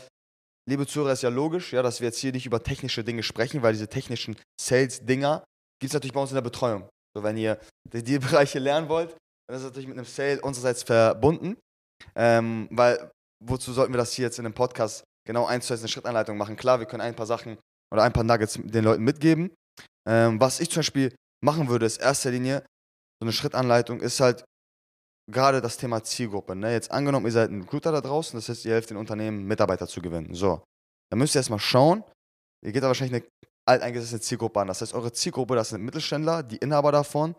liebe 0.68 0.88
Zuhörer, 0.88 1.14
ist 1.14 1.24
ja 1.24 1.30
logisch, 1.30 1.72
ja, 1.72 1.82
dass 1.84 2.02
wir 2.02 2.08
jetzt 2.08 2.20
hier 2.20 2.32
nicht 2.32 2.46
über 2.46 2.64
technische 2.64 3.04
Dinge 3.04 3.24
sprechen, 3.24 3.62
weil 3.62 3.74
diese 3.74 3.88
technischen 3.88 4.38
Sales-Dinger 4.60 5.44
gibt 5.80 5.92
es 5.92 5.94
natürlich 5.94 6.14
bei 6.14 6.22
uns 6.22 6.32
in 6.32 6.36
der 6.36 6.42
Betreuung. 6.42 6.90
So, 7.18 7.24
wenn 7.24 7.36
ihr 7.36 7.60
die, 7.92 8.04
die 8.04 8.20
Bereiche 8.20 8.60
lernen 8.60 8.90
wollt, 8.90 9.10
dann 9.48 9.58
ist 9.58 9.64
das 9.64 9.72
natürlich 9.72 9.88
mit 9.88 9.98
einem 9.98 10.06
Sale 10.06 10.40
unsererseits 10.42 10.84
verbunden, 10.84 11.58
ähm, 12.16 12.68
weil 12.70 13.10
wozu 13.44 13.74
sollten 13.74 13.92
wir 13.92 13.98
das 13.98 14.14
hier 14.14 14.26
jetzt 14.26 14.38
in 14.38 14.46
einem 14.46 14.54
Podcast 14.54 15.04
genau 15.28 15.48
eins 15.48 15.66
zu 15.66 15.74
eins 15.74 15.82
eine 15.82 15.90
Schrittanleitung 15.90 16.38
machen? 16.38 16.56
Klar, 16.56 16.80
wir 16.80 16.86
können 16.86 17.02
ein 17.02 17.16
paar 17.16 17.26
Sachen 17.26 17.58
oder 17.92 18.04
ein 18.04 18.14
paar 18.14 18.24
Nuggets 18.24 18.60
den 18.62 18.84
Leuten 18.84 19.04
mitgeben. 19.04 19.50
Ähm, 20.08 20.40
was 20.40 20.60
ich 20.60 20.70
zum 20.70 20.82
Beispiel 20.82 21.16
machen 21.44 21.70
würde, 21.70 21.88
ist 21.88 21.98
erster 21.98 22.30
Linie, 22.30 22.60
so 23.20 23.26
eine 23.26 23.34
Schrittanleitung 23.34 24.00
ist 24.00 24.20
halt 24.20 24.46
gerade 25.32 25.60
das 25.60 25.78
Thema 25.78 26.04
Zielgruppe. 26.04 26.56
Ne? 26.56 26.72
Jetzt 26.72 26.92
angenommen, 26.92 27.26
ihr 27.26 27.32
seid 27.32 27.50
ein 27.50 27.62
Recruiter 27.62 27.92
da 27.92 28.02
draußen, 28.02 28.38
das 28.38 28.48
heißt, 28.48 28.66
ihr 28.66 28.74
helft 28.74 28.92
den 28.92 28.98
Unternehmen, 28.98 29.46
Mitarbeiter 29.46 29.88
zu 29.88 30.02
gewinnen. 30.04 30.36
So, 30.36 30.64
dann 31.10 31.18
müsst 31.18 31.36
ihr 31.36 31.40
erstmal 31.40 31.60
schauen, 31.60 32.04
ihr 32.64 32.72
geht 32.72 32.84
da 32.84 32.88
wahrscheinlich 32.88 33.24
eine 33.24 33.47
alteingesessene 33.68 34.22
Zielgruppe 34.22 34.60
an. 34.60 34.68
Das 34.68 34.82
heißt, 34.82 34.94
eure 34.94 35.12
Zielgruppe, 35.12 35.56
das 35.56 35.70
sind 35.70 35.84
Mittelständler, 35.84 36.44
die 36.44 36.58
Inhaber 36.58 36.92
davon, 36.92 37.36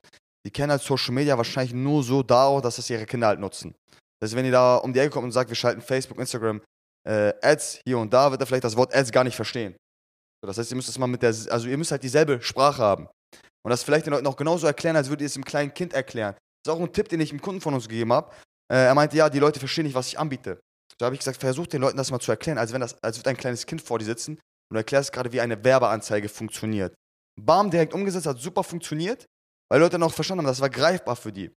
die 0.47 0.51
kennen 0.51 0.71
halt 0.71 0.83
Social 0.83 1.15
Media 1.15 1.37
wahrscheinlich 1.37 1.75
nur 1.75 2.03
so 2.03 2.23
darauf, 2.23 2.63
dass 2.63 2.77
das 2.77 2.89
ihre 2.91 3.07
Kinder 3.07 3.29
halt 3.29 3.41
nutzen. 3.41 3.75
Das 4.21 4.29
heißt, 4.31 4.37
wenn 4.37 4.45
ihr 4.45 4.53
da 4.53 4.77
um 4.77 4.93
die 4.93 5.01
Ecke 5.01 5.11
kommt 5.11 5.25
und 5.25 5.33
sagt, 5.33 5.51
wir 5.51 5.57
schalten 5.57 5.81
Facebook, 5.81 6.19
Instagram, 6.19 6.61
äh, 7.07 7.33
Ads 7.43 7.81
hier 7.85 7.99
und 7.99 8.13
da, 8.13 8.31
wird 8.31 8.41
er 8.41 8.47
vielleicht 8.47 8.65
das 8.65 8.77
Wort 8.77 8.95
Ads 8.95 9.13
gar 9.13 9.25
nicht 9.25 9.37
verstehen. 9.37 9.77
So, 10.43 10.47
das 10.47 10.59
heißt, 10.59 10.71
ihr 10.71 10.77
müsst 10.77 10.89
es 10.89 10.99
mal 10.99 11.07
mit 11.07 11.23
der, 11.23 11.35
also 11.51 11.69
ihr 11.69 11.77
müsst 11.79 11.91
halt 11.91 12.03
dieselbe 12.03 12.41
Sprache 12.41 12.83
haben. 12.83 13.09
Und 13.65 13.71
das 13.71 13.83
vielleicht 13.83 14.07
den 14.07 14.13
Leuten 14.13 14.27
auch 14.27 14.37
genauso 14.37 14.67
erklären, 14.67 14.97
als 14.97 15.09
würde 15.09 15.25
ihr 15.25 15.27
es 15.27 15.35
einem 15.35 15.45
kleinen 15.45 15.75
Kind 15.75 15.93
erklären. 15.93 16.35
Das 16.63 16.75
ist 16.75 16.79
auch 16.79 16.83
ein 16.83 16.93
Tipp, 16.93 17.09
den 17.09 17.21
ich 17.21 17.31
einem 17.31 17.41
Kunden 17.41 17.61
von 17.61 17.75
uns 17.75 17.89
gegeben 17.89 18.13
habe. 18.13 18.31
Äh, 18.73 18.87
er 18.87 18.95
meinte, 18.95 19.17
ja, 19.17 19.29
die 19.29 19.39
Leute 19.39 19.59
verstehen 19.59 19.85
nicht, 19.85 19.95
was 19.95 20.09
ich 20.09 20.19
anbiete. 20.19 20.61
Da 20.99 21.07
habe 21.07 21.15
ich 21.15 21.21
gesagt, 21.21 21.39
versuch 21.39 21.67
den 21.67 21.81
Leuten 21.81 21.97
das 21.97 22.11
mal 22.11 22.19
zu 22.19 22.31
erklären, 22.31 22.59
als 22.59 22.73
wenn 22.73 22.81
das, 22.81 22.97
als 23.03 23.19
würde 23.19 23.31
ein 23.31 23.37
kleines 23.37 23.67
Kind 23.67 23.83
vor 23.83 23.99
dir 23.99 24.05
sitzen 24.05 24.39
und 24.71 24.77
erklärst 24.77 25.13
gerade, 25.13 25.33
wie 25.33 25.41
eine 25.41 25.63
Werbeanzeige 25.65 26.29
funktioniert. 26.29 26.95
Bam, 27.41 27.71
direkt 27.71 27.95
umgesetzt, 27.95 28.27
hat 28.27 28.39
super 28.39 28.65
funktioniert, 28.65 29.27
weil 29.71 29.81
Leute 29.81 29.93
dann 29.93 30.03
auch 30.03 30.13
verstanden 30.13 30.45
haben, 30.45 30.51
das 30.51 30.61
war 30.61 30.71
greifbar 30.71 31.17
für 31.17 31.33
die. 31.33 31.51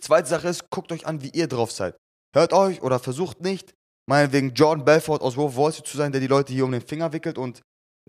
Zweite 0.00 0.28
Sache 0.28 0.48
ist, 0.48 0.70
guckt 0.70 0.92
euch 0.92 1.06
an, 1.06 1.22
wie 1.22 1.30
ihr 1.30 1.48
drauf 1.48 1.72
seid. 1.72 1.96
Hört 2.34 2.52
euch 2.52 2.80
oder 2.82 2.98
versucht 3.00 3.40
nicht, 3.40 3.74
meinetwegen 4.08 4.54
Jordan 4.54 4.84
Belfort 4.84 5.20
aus 5.20 5.36
Wolf 5.36 5.56
Wall 5.56 5.72
Street 5.72 5.86
zu 5.86 5.96
sein, 5.96 6.12
der 6.12 6.20
die 6.20 6.28
Leute 6.28 6.52
hier 6.52 6.64
um 6.64 6.72
den 6.72 6.80
Finger 6.80 7.12
wickelt 7.12 7.38
und 7.38 7.60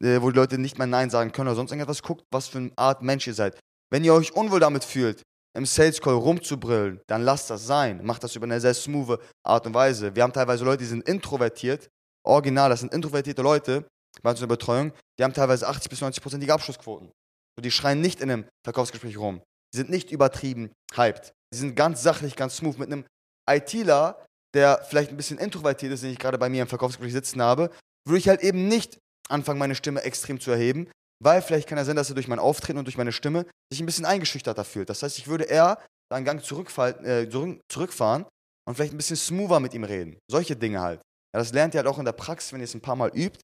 äh, 0.02 0.22
wo 0.22 0.30
die 0.30 0.36
Leute 0.36 0.58
nicht 0.58 0.78
mehr 0.78 0.88
Nein 0.88 1.10
sagen 1.10 1.32
können 1.32 1.48
oder 1.48 1.56
sonst 1.56 1.72
irgendetwas. 1.72 2.04
Guckt, 2.04 2.24
was 2.32 2.48
für 2.48 2.60
eine 2.60 2.72
Art 2.76 3.02
Mensch 3.02 3.26
ihr 3.28 3.34
seid. 3.34 3.60
Wenn 3.92 4.04
ihr 4.04 4.14
euch 4.14 4.34
unwohl 4.34 4.60
damit 4.60 4.84
fühlt, 4.84 5.24
im 5.54 5.66
Sales 5.66 6.00
Call 6.00 6.14
rumzubrillen, 6.14 7.02
dann 7.08 7.24
lasst 7.24 7.50
das 7.50 7.66
sein. 7.66 8.06
Macht 8.06 8.24
das 8.24 8.36
über 8.36 8.46
eine 8.46 8.62
sehr 8.62 8.74
smooth 8.74 9.20
Art 9.44 9.66
und 9.66 9.74
Weise. 9.74 10.16
Wir 10.16 10.24
haben 10.24 10.32
teilweise 10.32 10.64
Leute, 10.64 10.80
die 10.80 10.86
sind 10.86 11.08
introvertiert. 11.08 11.90
Original, 12.26 12.70
das 12.70 12.82
sind 12.82 12.94
introvertierte 12.94 13.42
Leute 13.42 13.86
bei 14.22 14.30
unserer 14.30 14.48
Betreuung. 14.48 14.94
Die 15.18 15.24
haben 15.24 15.34
teilweise 15.34 15.68
80 15.68 15.90
bis 15.90 16.02
90 16.02 16.22
prozentige 16.22 16.54
Abschlussquoten. 16.54 17.12
Und 17.58 17.66
die 17.66 17.72
schreien 17.72 18.02
nicht 18.02 18.22
in 18.22 18.32
einem 18.32 18.46
Verkaufsgespräch 18.64 19.18
rum. 19.18 19.42
Die 19.74 19.78
sind 19.78 19.90
nicht 19.90 20.12
übertrieben 20.12 20.72
hyped. 20.96 21.34
Die 21.54 21.58
sind 21.58 21.76
ganz 21.76 22.04
sachlich, 22.04 22.36
ganz 22.36 22.58
smooth. 22.58 22.78
Mit 22.78 22.92
einem 22.92 23.06
ITler, 23.50 24.26
der 24.54 24.84
vielleicht 24.88 25.12
ein 25.12 25.18
bisschen 25.18 25.38
introvertiert 25.38 25.94
ist, 25.94 26.04
den 26.04 26.12
ich 26.12 26.20
gerade 26.20 26.38
bei 26.38 26.50
mir 26.50 26.62
im 26.62 26.68
Verkaufsgespräch 26.68 27.14
sitzen 27.14 27.42
habe, 27.42 27.70
würde 28.08 28.20
ich 28.20 28.28
halt 28.28 28.42
eben 28.42 28.68
nicht 28.68 28.98
anfangen, 29.30 29.60
meine 29.60 29.76
Stimme 29.76 30.02
extrem 30.02 30.40
zu 30.40 30.52
erheben, 30.52 30.90
weil 31.24 31.42
vielleicht 31.42 31.68
kann 31.68 31.78
ja 31.78 31.86
sein, 31.86 31.96
dass 31.96 32.10
er 32.10 32.16
durch 32.16 32.28
mein 32.28 32.40
Auftreten 32.40 32.80
und 32.80 32.86
durch 32.86 32.98
meine 32.98 33.12
Stimme 33.12 33.46
sich 33.72 33.82
ein 33.82 33.86
bisschen 33.86 34.06
eingeschüchterter 34.06 34.64
fühlt. 34.64 34.90
Das 34.90 35.04
heißt, 35.04 35.18
ich 35.18 35.28
würde 35.28 35.46
eher 35.46 35.78
einen 36.10 36.26
Gang 36.26 36.40
äh, 36.40 37.30
zurückfahren 37.70 38.26
und 38.68 38.76
vielleicht 38.76 38.94
ein 38.94 38.98
bisschen 38.98 39.16
smoother 39.16 39.60
mit 39.60 39.74
ihm 39.74 39.84
reden. 39.84 40.18
Solche 40.30 40.56
Dinge 40.56 40.82
halt. 40.82 41.00
Ja, 41.34 41.40
das 41.40 41.54
lernt 41.54 41.74
ihr 41.74 41.80
halt 41.80 41.88
auch 41.88 42.00
in 42.00 42.06
der 42.06 42.12
Praxis, 42.12 42.52
wenn 42.52 42.60
ihr 42.60 42.66
es 42.66 42.74
ein 42.74 42.82
paar 42.82 42.96
Mal 42.96 43.12
übt. 43.16 43.40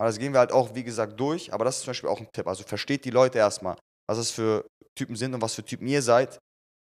Aber 0.00 0.08
das 0.08 0.18
gehen 0.18 0.32
wir 0.32 0.38
halt 0.40 0.50
auch, 0.50 0.74
wie 0.74 0.82
gesagt, 0.82 1.20
durch. 1.20 1.52
Aber 1.52 1.66
das 1.66 1.76
ist 1.76 1.82
zum 1.82 1.90
Beispiel 1.90 2.08
auch 2.08 2.18
ein 2.18 2.32
Tipp. 2.32 2.46
Also 2.46 2.64
versteht 2.64 3.04
die 3.04 3.10
Leute 3.10 3.36
erstmal, 3.36 3.76
was 4.08 4.16
das 4.16 4.30
für 4.30 4.66
Typen 4.98 5.14
sind 5.14 5.34
und 5.34 5.42
was 5.42 5.54
für 5.54 5.62
Typen 5.62 5.86
ihr 5.86 6.00
seid. 6.00 6.38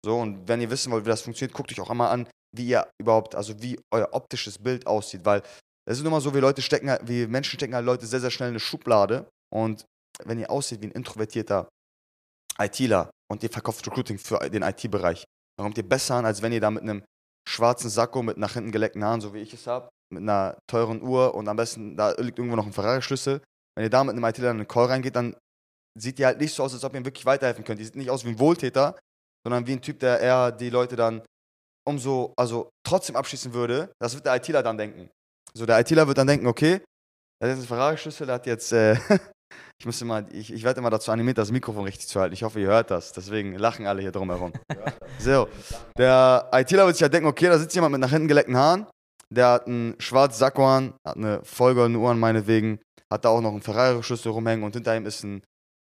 So, 0.07 0.17
und 0.21 0.47
wenn 0.47 0.61
ihr 0.61 0.71
wissen 0.71 0.93
wollt, 0.93 1.05
wie 1.05 1.11
das 1.11 1.23
funktioniert, 1.23 1.53
guckt 1.53 1.73
euch 1.73 1.81
auch 1.81 1.91
einmal 1.91 2.11
an, 2.11 2.29
wie 2.57 2.69
ihr 2.69 2.87
überhaupt, 3.01 3.35
also 3.35 3.61
wie 3.61 3.77
euer 3.93 4.09
optisches 4.13 4.57
Bild 4.57 4.87
aussieht. 4.87 5.25
Weil 5.25 5.43
es 5.85 5.99
ist 5.99 6.07
immer 6.07 6.21
so, 6.21 6.33
wie 6.33 6.39
Leute 6.39 6.63
stecken, 6.63 6.91
halt, 6.91 7.09
wie 7.09 7.27
Menschen 7.27 7.57
stecken 7.57 7.75
halt 7.75 7.85
Leute 7.85 8.07
sehr, 8.07 8.21
sehr 8.21 8.31
schnell 8.31 8.51
in 8.51 8.53
eine 8.53 8.61
Schublade. 8.61 9.29
Und 9.53 9.85
wenn 10.25 10.39
ihr 10.39 10.49
aussieht 10.49 10.81
wie 10.81 10.87
ein 10.87 10.93
introvertierter 10.93 11.69
ITler 12.57 13.11
und 13.29 13.43
ihr 13.43 13.51
verkauft 13.51 13.85
Recruiting 13.85 14.19
für 14.19 14.39
den 14.49 14.63
IT-Bereich, 14.63 15.25
dann 15.57 15.65
kommt 15.65 15.77
ihr 15.77 15.89
besser 15.89 16.15
an, 16.15 16.25
als 16.25 16.41
wenn 16.41 16.53
ihr 16.53 16.61
da 16.61 16.71
mit 16.71 16.85
einem 16.85 17.05
schwarzen 17.49 17.91
Sakko 17.91 18.23
mit 18.23 18.37
nach 18.37 18.55
hinten 18.55 18.71
geleckten 18.71 19.03
Haaren, 19.03 19.21
so 19.21 19.35
wie 19.35 19.41
ich 19.41 19.53
es 19.53 19.67
habe, 19.67 19.89
mit 20.11 20.23
einer 20.23 20.59
teuren 20.67 21.03
Uhr 21.03 21.35
und 21.35 21.49
am 21.49 21.57
besten, 21.57 21.97
da 21.97 22.13
liegt 22.13 22.39
irgendwo 22.39 22.57
noch 22.57 22.67
ein 22.67 22.73
Ferrari-Schlüssel. 22.73 23.41
Wenn 23.75 23.85
ihr 23.85 23.91
da 23.91 24.05
mit 24.05 24.15
einem 24.15 24.25
ITler 24.25 24.51
in 24.51 24.57
einen 24.59 24.69
Call 24.69 24.87
reingeht, 24.87 25.17
dann 25.17 25.37
sieht 25.99 26.19
ihr 26.19 26.27
halt 26.27 26.41
nicht 26.41 26.55
so 26.55 26.63
aus, 26.63 26.75
als 26.75 26.85
ob 26.85 26.95
ihr 26.95 27.01
ihm 27.01 27.05
wirklich 27.05 27.27
weiterhelfen 27.27 27.65
könnt. 27.65 27.81
Ihr 27.81 27.87
sieht 27.87 27.97
nicht 27.97 28.11
aus 28.11 28.25
wie 28.25 28.31
ein 28.31 28.39
Wohltäter, 28.39 28.99
sondern 29.45 29.67
wie 29.67 29.73
ein 29.73 29.83
Typ, 29.83 30.01
der 30.01 30.21
eher 30.21 30.53
die 30.53 30.71
Leute 30.71 30.97
dann 30.97 31.23
umso, 31.87 32.33
also 32.37 32.71
trotzdem 32.85 33.17
abschließen 33.17 33.53
würde. 33.53 33.93
Das 34.01 34.15
wird 34.15 34.27
der 34.27 34.37
ITler 34.37 34.63
dann 34.63 34.79
denken. 34.79 35.11
So, 35.55 35.67
der 35.67 35.79
ITler 35.81 36.07
wird 36.07 36.19
dann 36.19 36.27
denken, 36.27 36.47
okay, 36.47 36.83
der 37.41 37.49
hat 37.49 37.57
jetzt 37.57 37.59
einen 37.59 37.67
Ferrari-Schlüssel, 37.67 38.27
der 38.27 38.35
hat 38.35 38.47
jetzt 38.47 38.73
äh, 38.73 38.97
Ich 39.81 39.87
muss 39.87 40.01
immer, 40.03 40.25
ich, 40.33 40.53
ich 40.53 40.65
werde 40.65 40.81
immer 40.81 40.91
dazu 40.91 41.13
animiert, 41.13 41.39
das 41.39 41.53
Mikrofon 41.53 41.85
richtig 41.85 42.09
zu 42.09 42.21
halten. 42.21 42.35
Ich 42.35 42.43
hoffe, 42.43 42.61
ihr 42.61 42.67
hört 42.67 42.91
das. 42.91 43.13
Deswegen 43.13 43.55
lachen 43.55 43.87
alle 43.87 44.03
hier 44.03 44.11
drumherum. 44.11 44.53
so, 45.19 45.49
der 45.97 46.49
ITler 46.53 46.87
wird 46.87 46.97
sich 46.97 47.03
ja 47.03 47.09
denken, 47.09 47.29
okay, 47.29 47.47
da 47.47 47.59
sitzt 47.59 47.75
jemand 47.75 47.93
mit 47.93 48.01
nach 48.01 48.11
hinten 48.11 48.27
geleckten 48.29 48.57
Haaren. 48.57 48.87
Der 49.35 49.49
hat 49.49 49.67
einen 49.67 49.95
schwarzen 50.01 50.39
Sakko 50.39 50.67
an, 50.67 50.95
hat 51.07 51.17
eine 51.17 51.45
vollgoldene 51.45 51.99
Uhr 51.99 52.11
an 52.11 52.19
meinetwegen, 52.19 52.81
hat 53.13 53.25
da 53.25 53.29
auch 53.29 53.41
noch 53.41 53.53
einen 53.53 53.63
Ferrari-Schlüssel 53.63 54.33
rumhängen 54.33 54.65
und 54.65 54.75
hinter 54.75 54.97
ihm 54.97 55.07
ist 55.07 55.23
ein 55.23 55.43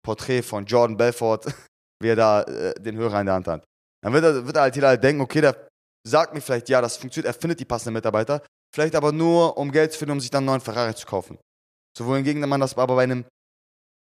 Porträt 0.05 0.43
von 0.43 0.65
Jordan 0.67 0.97
Belfort, 0.97 1.47
wie 2.03 2.09
er 2.09 2.17
da 2.17 2.43
äh, 2.43 2.75
den 2.81 2.97
Hörer 2.97 3.21
in 3.21 3.27
der 3.27 3.35
Hand 3.35 3.49
hat. 3.49 3.65
Dann 4.03 4.13
wird, 4.13 4.25
er, 4.25 4.47
wird 4.47 4.57
der 4.57 4.67
ITler 4.67 4.89
halt 4.89 5.05
denken, 5.05 5.21
okay, 5.21 5.41
der 5.41 5.69
sagt 6.07 6.35
mir 6.35 6.41
vielleicht, 6.41 6.69
ja, 6.69 6.81
das 6.81 6.97
funktioniert, 6.97 7.35
er 7.35 7.39
findet 7.39 7.61
die 7.61 7.65
passenden 7.65 7.95
Mitarbeiter, 7.95 8.43
vielleicht 8.75 8.95
aber 8.95 9.13
nur, 9.13 9.57
um 9.57 9.71
Geld 9.71 9.93
zu 9.93 9.99
finden, 9.99 10.13
um 10.13 10.21
sich 10.21 10.31
dann 10.31 10.41
einen 10.41 10.47
neuen 10.47 10.61
Ferrari 10.61 10.95
zu 10.95 11.07
kaufen. 11.07 11.39
So 11.97 12.07
wohingegen 12.07 12.49
man 12.49 12.61
das 12.61 12.77
aber 12.77 12.95
bei 12.95 13.03
einem 13.03 13.25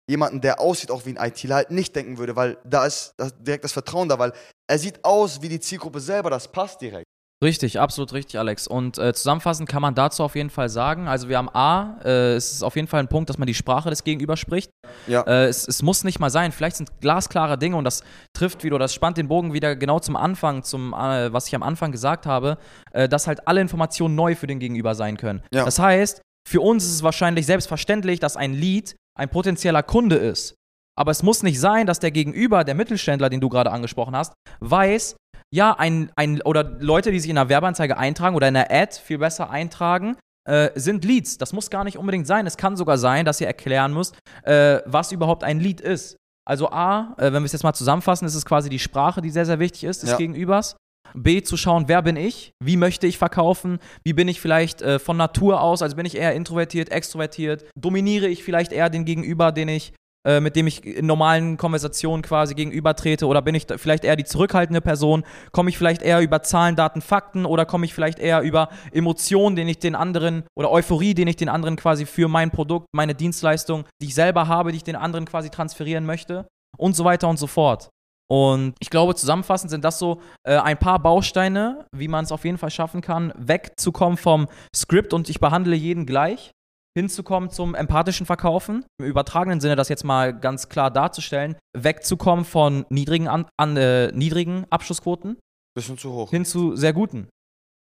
jemanden, 0.09 0.41
der 0.41 0.61
aussieht 0.61 0.91
auch 0.91 1.07
wie 1.07 1.17
ein 1.17 1.29
ITler, 1.29 1.57
halt 1.57 1.71
nicht 1.71 1.95
denken 1.95 2.19
würde, 2.19 2.35
weil 2.35 2.59
da 2.65 2.85
ist 2.87 3.15
direkt 3.39 3.65
das 3.65 3.73
Vertrauen 3.73 4.09
da, 4.09 4.19
weil 4.19 4.33
er 4.69 4.79
sieht 4.79 5.05
aus 5.05 5.41
wie 5.41 5.49
die 5.49 5.61
Zielgruppe 5.61 6.01
selber, 6.01 6.31
das 6.31 6.51
passt 6.51 6.81
direkt. 6.81 7.07
Richtig, 7.43 7.81
absolut 7.81 8.13
richtig, 8.13 8.39
Alex. 8.39 8.67
Und 8.67 8.99
äh, 8.99 9.15
zusammenfassend 9.15 9.67
kann 9.67 9.81
man 9.81 9.95
dazu 9.95 10.23
auf 10.23 10.35
jeden 10.35 10.51
Fall 10.51 10.69
sagen, 10.69 11.09
also 11.09 11.31
wir 11.31 11.39
haben 11.39 11.49
A, 11.49 11.99
äh, 12.05 12.35
es 12.35 12.53
ist 12.53 12.63
auf 12.63 12.77
jeden 12.77 12.87
Fall 12.87 13.01
ein 13.01 13.09
Punkt, 13.09 13.31
dass 13.31 13.39
man 13.39 13.47
die 13.47 13.55
Sprache 13.55 13.89
des 13.89 14.05
Gegenübers 14.05 14.39
spricht. 14.39 14.71
Ja. 15.07 15.23
Äh, 15.23 15.47
es, 15.47 15.67
es, 15.67 15.83
muss 15.83 16.05
nicht 16.05 16.21
mal 16.21 16.29
sein, 16.29 16.53
vielleicht 16.53 16.77
sind 16.77 17.01
glasklare 17.01 17.57
Dinge 17.57 17.77
und 17.77 17.85
das 17.85 18.05
trifft 18.35 18.63
wieder, 18.63 18.79
das 18.79 18.93
spannt 18.93 19.17
den 19.17 19.29
Bogen 19.29 19.55
wieder 19.55 19.75
genau 19.75 20.01
zum 20.01 20.17
Anfang, 20.17 20.65
zum, 20.65 20.93
äh, 20.93 21.33
was 21.33 21.49
ich 21.49 21.55
am 21.55 21.63
Anfang 21.63 21.93
gesagt 21.93 22.27
habe, 22.27 22.59
äh, 22.93 23.09
dass 23.09 23.27
halt 23.27 23.49
alle 23.49 23.63
Informationen 23.63 24.15
neu 24.15 24.35
für 24.35 24.47
den 24.47 24.59
Gegenüber 24.59 24.95
sein 24.95 25.17
können. 25.17 25.43
Ja. 25.51 25.65
Das 25.65 25.79
heißt, 25.79 26.21
für 26.47 26.61
uns 26.61 26.85
ist 26.85 26.93
es 26.93 27.03
wahrscheinlich 27.03 27.47
selbstverständlich, 27.47 28.21
dass 28.21 28.37
ein 28.37 28.53
Lied 28.53 28.97
ein 29.19 29.31
potenzieller 29.31 29.83
Kunde 29.83 30.17
ist. 30.17 30.57
Aber 30.95 31.11
es 31.11 31.23
muss 31.23 31.43
nicht 31.43 31.59
sein, 31.59 31.87
dass 31.87 32.01
der 32.01 32.11
Gegenüber, 32.11 32.65
der 32.65 32.75
Mittelständler, 32.75 33.31
den 33.31 33.41
du 33.41 33.49
gerade 33.49 33.71
angesprochen 33.71 34.15
hast, 34.15 34.35
weiß, 34.61 35.17
ja, 35.53 35.73
ein, 35.73 36.11
ein, 36.17 36.43
oder 36.43 36.65
Leute, 36.79 37.11
die 37.11 37.21
sich 37.21 37.31
in 37.31 37.39
einer 37.39 37.49
Werbeanzeige 37.49 37.97
eintragen 37.97 38.37
oder 38.37 38.49
in 38.49 38.57
einer 38.57 38.71
Ad 38.71 38.97
viel 39.03 39.19
besser 39.19 39.51
eintragen, 39.51 40.17
äh, 40.49 40.71
sind 40.75 41.05
Leads. 41.05 41.39
Das 41.39 41.53
muss 41.53 41.71
gar 41.71 41.85
nicht 41.85 41.99
unbedingt 41.99 42.27
sein. 42.27 42.47
Es 42.47 42.57
kann 42.57 42.77
sogar 42.77 42.99
sein, 42.99 43.25
dass 43.25 43.41
ihr 43.41 43.47
erklären 43.47 43.93
müsst, 43.93 44.17
äh, 44.45 44.79
was 44.87 45.13
überhaupt 45.13 45.45
ein 45.45 45.61
Lead 45.61 45.81
ist. 45.81 46.17
Also 46.47 46.71
A, 46.71 47.15
äh, 47.19 47.33
wenn 47.33 47.43
wir 47.43 47.47
es 47.47 47.53
jetzt 47.53 47.63
mal 47.63 47.75
zusammenfassen, 47.75 48.27
ist 48.27 48.35
es 48.35 48.45
quasi 48.45 48.69
die 48.71 48.79
Sprache, 48.79 49.21
die 49.21 49.31
sehr, 49.31 49.47
sehr 49.47 49.59
wichtig 49.59 49.85
ist 49.85 50.03
des 50.03 50.11
ja. 50.11 50.17
Gegenübers. 50.17 50.77
B, 51.15 51.43
zu 51.43 51.57
schauen, 51.57 51.89
wer 51.89 52.03
bin 52.03 52.17
ich? 52.17 52.53
Wie 52.63 52.77
möchte 52.77 53.07
ich 53.07 53.19
verkaufen? 53.19 53.79
Wie 54.05 54.13
bin 54.13 54.29
ich 54.29 54.41
vielleicht 54.41 54.81
äh, 54.83 54.99
von 54.99 55.17
Natur 55.17 55.61
aus? 55.61 55.83
Also 55.83 55.97
bin 55.97 56.07
ich 56.07 56.17
eher 56.17 56.35
introvertiert, 56.35 56.91
extrovertiert? 56.91 57.65
Dominiere 57.77 58.29
ich 58.29 58.45
vielleicht 58.45 58.73
eher 58.73 58.91
den 58.91 59.05
Gegenüber, 59.05 59.53
den 59.53 59.69
ich, 59.69 59.93
äh, 60.27 60.41
mit 60.41 60.57
dem 60.57 60.67
ich 60.67 60.85
in 60.85 61.07
normalen 61.07 61.57
Konversationen 61.57 62.23
quasi 62.23 62.55
gegenübertrete? 62.55 63.27
Oder 63.27 63.43
bin 63.43 63.55
ich 63.55 63.67
vielleicht 63.77 64.05
eher 64.05 64.17
die 64.17 64.25
zurückhaltende 64.25 64.81
Person? 64.81 65.25
Komme 65.53 65.71
ich 65.71 65.79
vielleicht 65.79 66.03
eher 66.03 66.21
über 66.21 66.43
Zahlen, 66.43 66.77
Daten, 66.77 67.01
Fakten? 67.01 67.47
Oder 67.47 67.65
komme 67.65 67.87
ich 67.87 67.95
vielleicht 67.95 68.19
eher 68.19 68.43
über 68.43 68.69
Emotionen, 68.93 69.57
den 69.57 69.69
ich 69.69 69.79
den 69.79 69.95
anderen, 69.95 70.45
oder 70.55 70.71
Euphorie, 70.71 71.15
den 71.15 71.29
ich 71.29 71.37
den 71.37 71.49
anderen 71.49 71.77
quasi 71.77 72.07
für 72.07 72.29
mein 72.29 72.51
Produkt, 72.51 72.87
meine 72.93 73.15
Dienstleistung, 73.15 73.85
die 74.03 74.07
ich 74.07 74.15
selber 74.15 74.49
habe, 74.49 74.73
die 74.73 74.77
ich 74.77 74.85
den 74.85 74.97
anderen 74.97 75.25
quasi 75.25 75.51
transferieren 75.51 76.05
möchte? 76.05 76.47
Und 76.77 76.95
so 76.95 77.05
weiter 77.05 77.29
und 77.29 77.39
so 77.39 77.47
fort. 77.47 77.91
Und 78.31 78.75
ich 78.79 78.91
glaube, 78.91 79.17
zusammenfassend 79.17 79.71
sind 79.71 79.85
das 79.85 79.99
so 79.99 80.21
äh, 80.45 80.57
ein 80.57 80.79
paar 80.79 81.01
Bausteine, 81.01 81.87
wie 81.93 82.07
man 82.07 82.25
es 82.25 82.31
auf 82.31 82.45
jeden 82.45 82.59
Fall 82.59 82.71
schaffen 82.71 83.01
kann, 83.01 83.33
wegzukommen 83.37 84.17
vom 84.17 84.47
Skript 84.75 85.13
und 85.13 85.29
ich 85.29 85.41
behandle 85.41 85.75
jeden 85.75 86.07
gleich, 86.07 86.53
hinzukommen 86.97 87.51
zum 87.51 87.75
empathischen 87.75 88.27
Verkaufen, 88.27 88.85
im 89.01 89.07
übertragenen 89.07 89.61
Sinne 89.61 89.77
das 89.77 89.89
jetzt 89.89 90.05
mal 90.05 90.39
ganz 90.39 90.69
klar 90.69 90.91
darzustellen, 90.91 91.57
wegzukommen 91.77 92.45
von 92.45 92.85
niedrigen, 92.91 93.29
an, 93.29 93.47
an 93.57 93.77
äh, 93.77 94.13
niedrigen 94.13 94.67
Abschlussquoten. 94.71 95.39
Bisschen 95.77 95.99
zu 95.99 96.13
hoch. 96.13 96.31
Hin 96.31 96.45
zu 96.45 96.75
sehr 96.77 96.93
guten. 96.93 97.29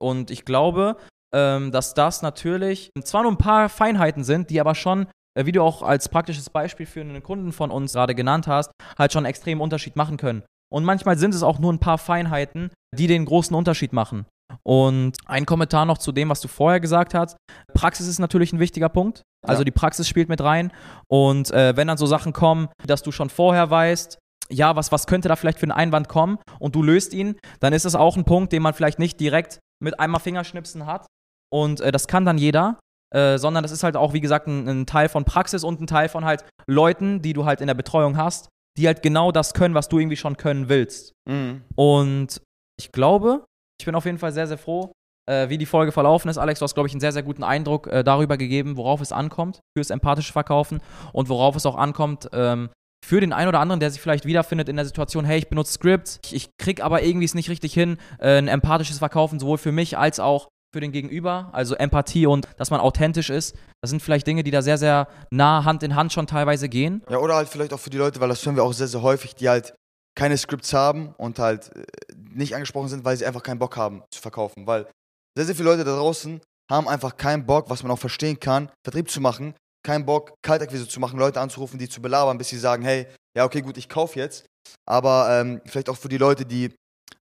Und 0.01 0.31
ich 0.31 0.43
glaube, 0.43 0.97
ähm, 1.33 1.71
dass 1.71 1.93
das 1.93 2.21
natürlich 2.21 2.89
zwar 3.03 3.23
nur 3.23 3.31
ein 3.31 3.37
paar 3.37 3.69
Feinheiten 3.69 4.23
sind, 4.23 4.49
die 4.49 4.59
aber 4.59 4.75
schon 4.75 5.07
äh, 5.35 5.45
wie 5.45 5.51
du 5.51 5.61
auch 5.61 5.83
als 5.83 6.09
praktisches 6.09 6.49
Beispiel 6.49 6.85
für 6.85 7.01
einen 7.01 7.21
Kunden 7.21 7.51
von 7.51 7.71
uns 7.71 7.93
gerade 7.93 8.15
genannt 8.15 8.47
hast, 8.47 8.71
halt 8.97 9.13
schon 9.13 9.25
einen 9.25 9.29
extremen 9.29 9.61
Unterschied 9.61 9.95
machen 9.95 10.17
können. 10.17 10.43
Und 10.73 10.83
manchmal 10.83 11.17
sind 11.17 11.35
es 11.35 11.43
auch 11.43 11.59
nur 11.59 11.71
ein 11.71 11.79
paar 11.79 11.97
Feinheiten, 11.97 12.71
die 12.95 13.07
den 13.07 13.25
großen 13.25 13.55
Unterschied 13.55 13.93
machen. 13.93 14.25
Und 14.63 15.17
ein 15.25 15.45
Kommentar 15.45 15.85
noch 15.85 15.97
zu 15.97 16.11
dem, 16.11 16.29
was 16.29 16.41
du 16.41 16.47
vorher 16.47 16.79
gesagt 16.79 17.13
hast. 17.13 17.37
Praxis 17.73 18.07
ist 18.07 18.19
natürlich 18.19 18.53
ein 18.53 18.59
wichtiger 18.59 18.89
Punkt. 18.89 19.23
Also 19.45 19.61
ja. 19.61 19.65
die 19.65 19.71
Praxis 19.71 20.07
spielt 20.07 20.29
mit 20.29 20.41
rein. 20.41 20.71
Und 21.07 21.51
äh, 21.51 21.75
wenn 21.75 21.87
dann 21.87 21.97
so 21.97 22.05
Sachen 22.05 22.33
kommen, 22.33 22.69
dass 22.85 23.03
du 23.03 23.11
schon 23.11 23.29
vorher 23.29 23.69
weißt, 23.69 24.17
ja, 24.49 24.75
was, 24.75 24.91
was 24.91 25.07
könnte 25.07 25.27
da 25.27 25.35
vielleicht 25.35 25.59
für 25.59 25.65
einen 25.65 25.71
Einwand 25.71 26.07
kommen 26.07 26.37
und 26.59 26.75
du 26.75 26.83
löst 26.83 27.13
ihn, 27.13 27.35
dann 27.59 27.73
ist 27.73 27.85
es 27.85 27.95
auch 27.95 28.15
ein 28.15 28.25
Punkt, 28.25 28.53
den 28.53 28.61
man 28.61 28.73
vielleicht 28.73 28.99
nicht 28.99 29.19
direkt 29.19 29.59
mit 29.83 29.99
einmal 29.99 30.21
Fingerschnipsen 30.21 30.85
hat. 30.85 31.07
Und 31.51 31.81
äh, 31.81 31.91
das 31.91 32.07
kann 32.07 32.25
dann 32.25 32.37
jeder. 32.37 32.79
Äh, 33.13 33.37
sondern 33.37 33.63
das 33.63 33.71
ist 33.71 33.83
halt 33.83 33.95
auch, 33.95 34.13
wie 34.13 34.19
gesagt, 34.19 34.47
ein, 34.47 34.67
ein, 34.67 34.85
Teil 34.85 35.09
von 35.09 35.25
Praxis 35.25 35.63
und 35.63 35.79
ein 35.79 35.87
Teil 35.87 36.09
von 36.09 36.25
halt 36.25 36.43
Leuten, 36.67 37.21
die 37.21 37.33
du 37.33 37.45
halt 37.45 37.61
in 37.61 37.67
der 37.67 37.75
Betreuung 37.75 38.17
hast, 38.17 38.49
die 38.77 38.87
halt 38.87 39.03
genau 39.03 39.31
das 39.31 39.53
können, 39.53 39.75
was 39.75 39.87
du 39.87 39.99
irgendwie 39.99 40.17
schon 40.17 40.37
können 40.37 40.69
willst. 40.69 41.13
Mhm. 41.29 41.61
Und 41.75 42.41
ich 42.77 42.91
glaube, 42.91 43.45
ich 43.79 43.85
bin 43.85 43.95
auf 43.95 44.05
jeden 44.05 44.17
Fall 44.17 44.31
sehr, 44.31 44.47
sehr 44.47 44.57
froh, 44.57 44.91
äh, 45.29 45.49
wie 45.49 45.57
die 45.57 45.65
Folge 45.65 45.91
verlaufen 45.91 46.29
ist. 46.29 46.37
Alex, 46.37 46.59
du 46.59 46.63
hast, 46.63 46.73
glaube 46.73 46.87
ich, 46.87 46.93
einen 46.93 47.01
sehr, 47.01 47.11
sehr 47.11 47.23
guten 47.23 47.43
Eindruck 47.43 47.87
äh, 47.87 48.03
darüber 48.03 48.37
gegeben, 48.37 48.77
worauf 48.77 49.01
es 49.01 49.11
ankommt 49.11 49.59
fürs 49.77 49.89
empathische 49.89 50.33
Verkaufen 50.33 50.81
und 51.13 51.29
worauf 51.29 51.55
es 51.55 51.65
auch 51.65 51.75
ankommt 51.75 52.29
ähm, 52.33 52.69
für 53.05 53.19
den 53.19 53.33
einen 53.33 53.49
oder 53.49 53.59
anderen, 53.59 53.79
der 53.79 53.91
sich 53.91 54.01
vielleicht 54.01 54.25
wiederfindet 54.25 54.67
in 54.67 54.77
der 54.77 54.85
Situation, 54.85 55.25
hey, 55.25 55.37
ich 55.37 55.47
benutze 55.47 55.73
Scripts, 55.73 56.19
ich, 56.25 56.35
ich 56.35 56.49
krieg 56.57 56.83
aber 56.83 57.03
irgendwie 57.03 57.25
es 57.25 57.35
nicht 57.35 57.49
richtig 57.49 57.73
hin, 57.73 57.97
äh, 58.19 58.37
ein 58.37 58.47
empathisches 58.47 58.97
Verkaufen 58.97 59.39
sowohl 59.39 59.57
für 59.57 59.71
mich 59.71 59.97
als 59.97 60.19
auch 60.19 60.47
für 60.73 60.81
den 60.81 60.91
Gegenüber, 60.91 61.49
also 61.53 61.75
Empathie 61.75 62.25
und 62.25 62.49
dass 62.57 62.69
man 62.69 62.81
authentisch 62.81 63.29
ist. 63.29 63.55
Das 63.81 63.91
sind 63.91 64.01
vielleicht 64.01 64.27
Dinge, 64.27 64.43
die 64.43 64.51
da 64.51 64.61
sehr, 64.61 64.77
sehr 64.77 65.07
nah 65.29 65.63
Hand 65.63 65.83
in 65.83 65.95
Hand 65.95 66.11
schon 66.11 66.27
teilweise 66.27 66.67
gehen. 66.67 67.01
Ja, 67.09 67.19
oder 67.19 67.35
halt 67.35 67.47
vielleicht 67.47 67.71
auch 67.71 67.79
für 67.79 67.89
die 67.89 67.97
Leute, 67.97 68.19
weil 68.19 68.27
das 68.27 68.45
hören 68.45 68.57
wir 68.57 68.63
auch 68.63 68.73
sehr, 68.73 68.87
sehr 68.87 69.01
häufig, 69.01 69.35
die 69.35 69.47
halt 69.47 69.73
keine 70.15 70.37
Scripts 70.37 70.73
haben 70.73 71.13
und 71.17 71.39
halt 71.39 71.75
äh, 71.75 71.85
nicht 72.33 72.55
angesprochen 72.55 72.89
sind, 72.89 73.05
weil 73.05 73.17
sie 73.17 73.25
einfach 73.25 73.43
keinen 73.43 73.59
Bock 73.59 73.77
haben 73.77 74.03
zu 74.11 74.21
verkaufen. 74.21 74.65
Weil 74.65 74.87
sehr, 75.35 75.45
sehr 75.45 75.55
viele 75.55 75.69
Leute 75.69 75.83
da 75.83 75.95
draußen 75.95 76.41
haben 76.71 76.87
einfach 76.87 77.17
keinen 77.17 77.45
Bock, 77.45 77.69
was 77.69 77.83
man 77.83 77.91
auch 77.91 77.99
verstehen 77.99 78.39
kann, 78.39 78.71
Vertrieb 78.83 79.09
zu 79.09 79.21
machen, 79.21 79.53
keinen 79.85 80.05
Bock, 80.05 80.33
Kaltakquise 80.41 80.87
zu 80.87 80.99
machen, 80.99 81.19
Leute 81.19 81.39
anzurufen, 81.39 81.77
die 81.77 81.89
zu 81.89 82.01
belabern, 82.01 82.37
bis 82.37 82.49
sie 82.49 82.57
sagen, 82.57 82.83
hey, 82.83 83.07
ja, 83.37 83.45
okay, 83.45 83.61
gut, 83.61 83.77
ich 83.77 83.89
kaufe 83.89 84.17
jetzt. 84.17 84.45
Aber 84.89 85.27
ähm, 85.29 85.61
vielleicht 85.65 85.89
auch 85.89 85.97
für 85.97 86.09
die 86.09 86.17
Leute, 86.17 86.45
die 86.45 86.73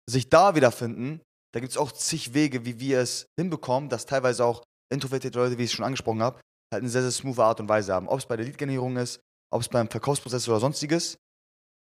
sich 0.10 0.30
da 0.30 0.56
wiederfinden, 0.56 1.22
da 1.54 1.60
gibt 1.60 1.72
es 1.72 1.78
auch 1.78 1.92
zig 1.92 2.34
Wege, 2.34 2.66
wie 2.66 2.80
wir 2.80 3.00
es 3.00 3.28
hinbekommen, 3.40 3.90
dass 3.90 4.06
teilweise 4.06 4.46
auch 4.46 4.64
introvertierte 4.92 5.40
Leute, 5.40 5.58
wie 5.58 5.64
ich 5.64 5.72
es 5.72 5.76
schon 5.76 5.86
angesprochen 5.86 6.22
habe, 6.22 6.40
halt 6.72 6.82
eine 6.82 6.90
sehr, 6.90 7.02
sehr 7.02 7.12
smooth 7.12 7.40
Art 7.40 7.60
und 7.60 7.70
Weise 7.70 7.94
haben. 7.94 8.08
Ob 8.08 8.20
es 8.20 8.26
bei 8.26 8.38
der 8.38 8.46
Lead-Generierung 8.46 8.98
ist, 8.98 9.20
ob 9.52 9.62
es 9.62 9.70
beim 9.70 9.90
Verkaufsprozess 9.90 10.48
oder 10.48 10.60
sonstiges. 10.60 11.18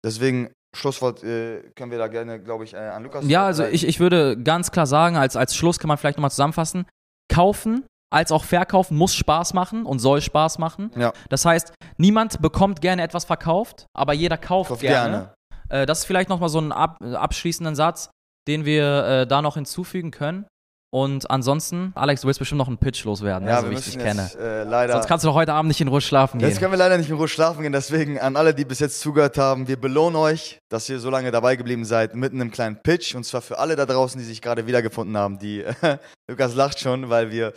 Deswegen, 0.04 0.52
Schlusswort 0.76 1.24
äh, 1.24 1.62
können 1.76 1.92
wir 1.92 1.98
da 1.98 2.08
gerne, 2.08 2.40
glaube 2.40 2.64
ich, 2.64 2.74
äh, 2.74 2.78
an 2.78 3.04
Lukas. 3.04 3.26
Ja, 3.28 3.46
also 3.46 3.66
ich, 3.66 3.86
ich 3.86 4.00
würde 4.00 4.42
ganz 4.42 4.72
klar 4.72 4.88
sagen, 4.88 5.18
als, 5.18 5.36
als 5.36 5.56
Schluss 5.56 5.80
kann 5.80 5.90
man 5.90 5.98
vielleicht 5.98 6.18
nochmal 6.18 6.32
zusammenfassen, 6.32 6.86
kaufen 7.32 7.86
als 8.12 8.32
auch 8.32 8.44
verkaufen 8.44 8.98
muss 8.98 9.16
Spaß 9.16 9.54
machen 9.54 9.86
und 9.86 10.00
soll 10.00 10.22
Spaß 10.22 10.60
machen. 10.60 10.92
Ja. 10.96 11.14
Das 11.30 11.46
heißt, 11.46 11.74
niemand 11.98 12.42
bekommt 12.42 12.82
gerne 12.82 13.02
etwas 13.02 13.26
verkauft, 13.26 13.86
aber 13.94 14.14
jeder 14.14 14.38
kauft, 14.38 14.70
Kauft 14.70 14.82
gerne. 14.82 15.34
Äh, 15.70 15.86
das 15.86 16.00
ist 16.00 16.06
vielleicht 16.06 16.30
nochmal 16.30 16.50
so 16.50 16.60
ein 16.60 16.72
ab, 16.72 17.02
abschließenden 17.02 17.76
Satz, 17.76 18.10
den 18.48 18.66
wir 18.66 19.06
äh, 19.06 19.28
da 19.28 19.42
noch 19.42 19.56
hinzufügen 19.56 20.12
können. 20.12 20.46
Und 20.94 21.32
ansonsten, 21.32 21.94
Alex, 21.96 22.20
du 22.20 22.28
willst 22.28 22.40
bestimmt 22.40 22.60
noch 22.60 22.68
einen 22.68 22.78
Pitch 22.78 23.06
loswerden, 23.06 23.48
Ja, 23.48 23.56
ne, 23.56 23.62
so 23.62 23.68
wir 23.68 23.72
wie 23.72 23.80
ich 23.80 23.86
dich 23.86 23.98
kenne. 23.98 24.24
jetzt, 24.24 24.36
äh, 24.36 24.64
leider. 24.66 24.92
Sonst 24.94 25.08
kannst 25.08 25.24
du 25.24 25.30
doch 25.30 25.36
heute 25.36 25.54
Abend 25.54 25.70
nicht 25.70 25.80
in 25.80 25.88
Ruhe 25.88 26.02
schlafen 26.02 26.38
gehen. 26.38 26.50
Jetzt 26.50 26.60
können 26.60 26.74
wir 26.74 26.78
leider 26.78 26.98
nicht 26.98 27.10
in 27.10 27.16
Ruhe 27.16 27.30
schlafen 27.30 27.62
gehen, 27.62 27.72
deswegen 27.72 28.20
an 28.20 28.36
alle, 28.36 28.54
die 28.54 28.66
bis 28.66 28.80
jetzt 28.80 29.00
zugehört 29.00 29.38
haben, 29.38 29.70
wir 29.70 29.80
belohnen 29.80 30.18
euch, 30.18 30.60
dass 30.70 30.90
ihr 30.90 31.00
so 31.00 31.10
lange 31.10 31.32
dabei 31.32 31.56
geblieben 31.56 31.86
seid, 31.86 32.14
mit 32.14 32.34
einem 32.34 32.52
kleinen 32.52 32.82
Pitch. 32.84 33.16
Und 33.16 33.24
zwar 33.24 33.42
für 33.42 33.58
alle 33.58 33.78
da 33.78 33.86
draußen, 33.86 34.20
die 34.20 34.26
sich 34.26 34.42
gerade 34.42 34.68
wiedergefunden 34.68 35.16
haben. 35.16 35.40
Die 35.40 35.64
Lukas 36.30 36.56
lacht 36.56 36.82
schon, 36.82 37.10
weil 37.10 37.32
wir 37.32 37.54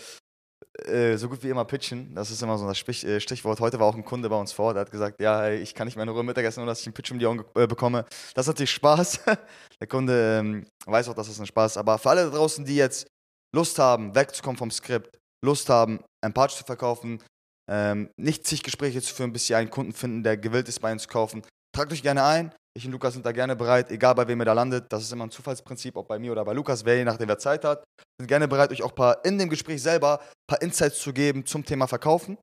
äh, 0.86 1.16
so 1.16 1.28
gut 1.28 1.42
wie 1.42 1.48
immer 1.48 1.64
pitchen. 1.64 2.14
Das 2.14 2.30
ist 2.30 2.40
immer 2.40 2.56
so 2.56 2.68
das 2.68 2.78
Sprich, 2.78 3.04
äh, 3.04 3.18
Stichwort. 3.20 3.58
Heute 3.58 3.80
war 3.80 3.86
auch 3.86 3.96
ein 3.96 4.04
Kunde 4.04 4.28
bei 4.28 4.36
uns 4.36 4.52
vor, 4.52 4.74
der 4.74 4.82
hat 4.82 4.90
gesagt, 4.92 5.20
ja, 5.20 5.50
ich 5.50 5.74
kann 5.74 5.86
nicht 5.88 5.96
mehr 5.96 6.04
in 6.04 6.08
Ruhe 6.08 6.22
Mittagessen, 6.22 6.60
nur 6.60 6.66
dass 6.68 6.80
ich 6.80 6.86
einen 6.86 6.94
Pitch 6.94 7.10
um 7.10 7.18
die 7.18 7.26
Ohren 7.26 7.42
äh, 7.56 7.66
bekomme. 7.66 8.04
Das 8.34 8.46
hat 8.46 8.54
natürlich 8.54 8.70
Spaß. 8.72 9.20
der 9.80 9.86
Kunde 9.88 10.38
ähm, 10.38 10.66
weiß 10.86 11.08
auch, 11.08 11.14
dass 11.14 11.26
das 11.26 11.40
ein 11.40 11.46
Spaß 11.46 11.72
ist. 11.72 11.78
Aber 11.78 11.98
für 11.98 12.10
alle 12.10 12.30
da 12.30 12.36
draußen, 12.36 12.64
die 12.64 12.76
jetzt 12.76 13.06
Lust 13.54 13.78
haben, 13.78 14.14
wegzukommen 14.14 14.58
vom 14.58 14.70
Skript, 14.70 15.16
Lust 15.44 15.68
haben, 15.68 16.00
empathisch 16.24 16.58
zu 16.58 16.64
verkaufen, 16.64 17.22
ähm, 17.70 18.10
nicht 18.16 18.46
zig 18.46 18.62
Gespräche 18.62 19.00
zu 19.00 19.14
führen, 19.14 19.32
bis 19.32 19.46
sie 19.46 19.54
einen 19.54 19.70
Kunden 19.70 19.92
finden, 19.92 20.22
der 20.22 20.36
gewillt 20.36 20.68
ist, 20.68 20.80
bei 20.80 20.92
uns 20.92 21.02
zu 21.02 21.08
kaufen. 21.08 21.42
Tragt 21.74 21.92
euch 21.92 22.02
gerne 22.02 22.24
ein. 22.24 22.52
Ich 22.76 22.84
und 22.84 22.92
Lukas 22.92 23.14
sind 23.14 23.24
da 23.24 23.30
gerne 23.30 23.54
bereit, 23.54 23.90
egal 23.90 24.16
bei 24.16 24.26
wem 24.26 24.40
ihr 24.40 24.44
da 24.44 24.52
landet. 24.52 24.86
Das 24.88 25.04
ist 25.04 25.12
immer 25.12 25.24
ein 25.24 25.30
Zufallsprinzip, 25.30 25.96
ob 25.96 26.08
bei 26.08 26.18
mir 26.18 26.32
oder 26.32 26.44
bei 26.44 26.52
Lukas, 26.52 26.84
wer 26.84 26.96
je 26.96 27.04
nachdem 27.04 27.28
wer 27.28 27.38
Zeit 27.38 27.64
hat. 27.64 27.84
Sind 28.20 28.26
gerne 28.26 28.48
bereit, 28.48 28.72
euch 28.72 28.82
auch 28.82 28.94
paar 28.94 29.24
in 29.24 29.38
dem 29.38 29.48
Gespräch 29.48 29.80
selber 29.80 30.20
ein 30.20 30.46
paar 30.48 30.62
Insights 30.62 30.98
zu 30.98 31.12
geben 31.12 31.46
zum 31.46 31.64
Thema 31.64 31.86
Verkaufen, 31.86 32.36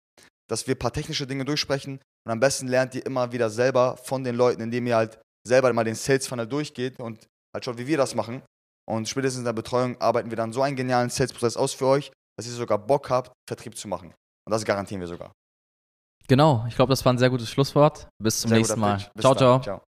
dass 0.50 0.66
wir 0.68 0.76
ein 0.76 0.80
paar 0.80 0.94
technische 0.94 1.28
Dinge 1.28 1.44
durchsprechen. 1.44 2.00
Und 2.26 2.32
am 2.32 2.40
besten 2.40 2.68
lernt 2.68 2.96
ihr 2.96 3.06
immer 3.06 3.32
wieder 3.34 3.50
selber 3.50 3.98
von 3.98 4.24
den 4.24 4.36
Leuten, 4.36 4.62
indem 4.62 4.88
ihr 4.88 4.96
halt 4.96 5.20
selber 5.46 5.72
mal 5.74 5.84
den 5.84 5.96
Sales 5.96 6.28
Funnel 6.28 6.48
durchgeht 6.48 7.00
und 7.00 7.28
halt 7.54 7.66
schaut, 7.66 7.78
wie 7.78 7.88
wir 7.88 7.98
das 7.98 8.16
machen. 8.16 8.42
Und 8.90 9.08
spätestens 9.08 9.40
in 9.40 9.46
der 9.46 9.54
Betreuung 9.54 10.00
arbeiten 10.02 10.30
wir 10.30 10.38
dann 10.38 10.54
so 10.54 10.62
einen 10.62 10.76
genialen 10.76 11.10
Sales-Prozess 11.10 11.58
aus 11.58 11.74
für 11.74 11.88
euch, 11.88 12.12
dass 12.38 12.48
ihr 12.48 12.54
sogar 12.54 12.78
Bock 12.78 13.10
habt, 13.10 13.32
Vertrieb 13.48 13.78
zu 13.78 13.88
machen. 13.88 14.14
Und 14.46 14.52
das 14.52 14.66
garantieren 14.66 15.02
wir 15.02 15.08
sogar. 15.08 15.32
Genau, 16.28 16.66
ich 16.68 16.76
glaube, 16.76 16.90
das 16.90 17.04
war 17.04 17.14
ein 17.14 17.18
sehr 17.18 17.30
gutes 17.30 17.50
Schlusswort. 17.50 18.08
Bis 18.22 18.42
zum 18.42 18.50
Sehr 18.50 18.58
nächsten 18.60 18.80
Mal. 18.80 19.00
Ciao, 19.20 19.36
ciao. 19.36 19.60
ciao. 19.62 19.82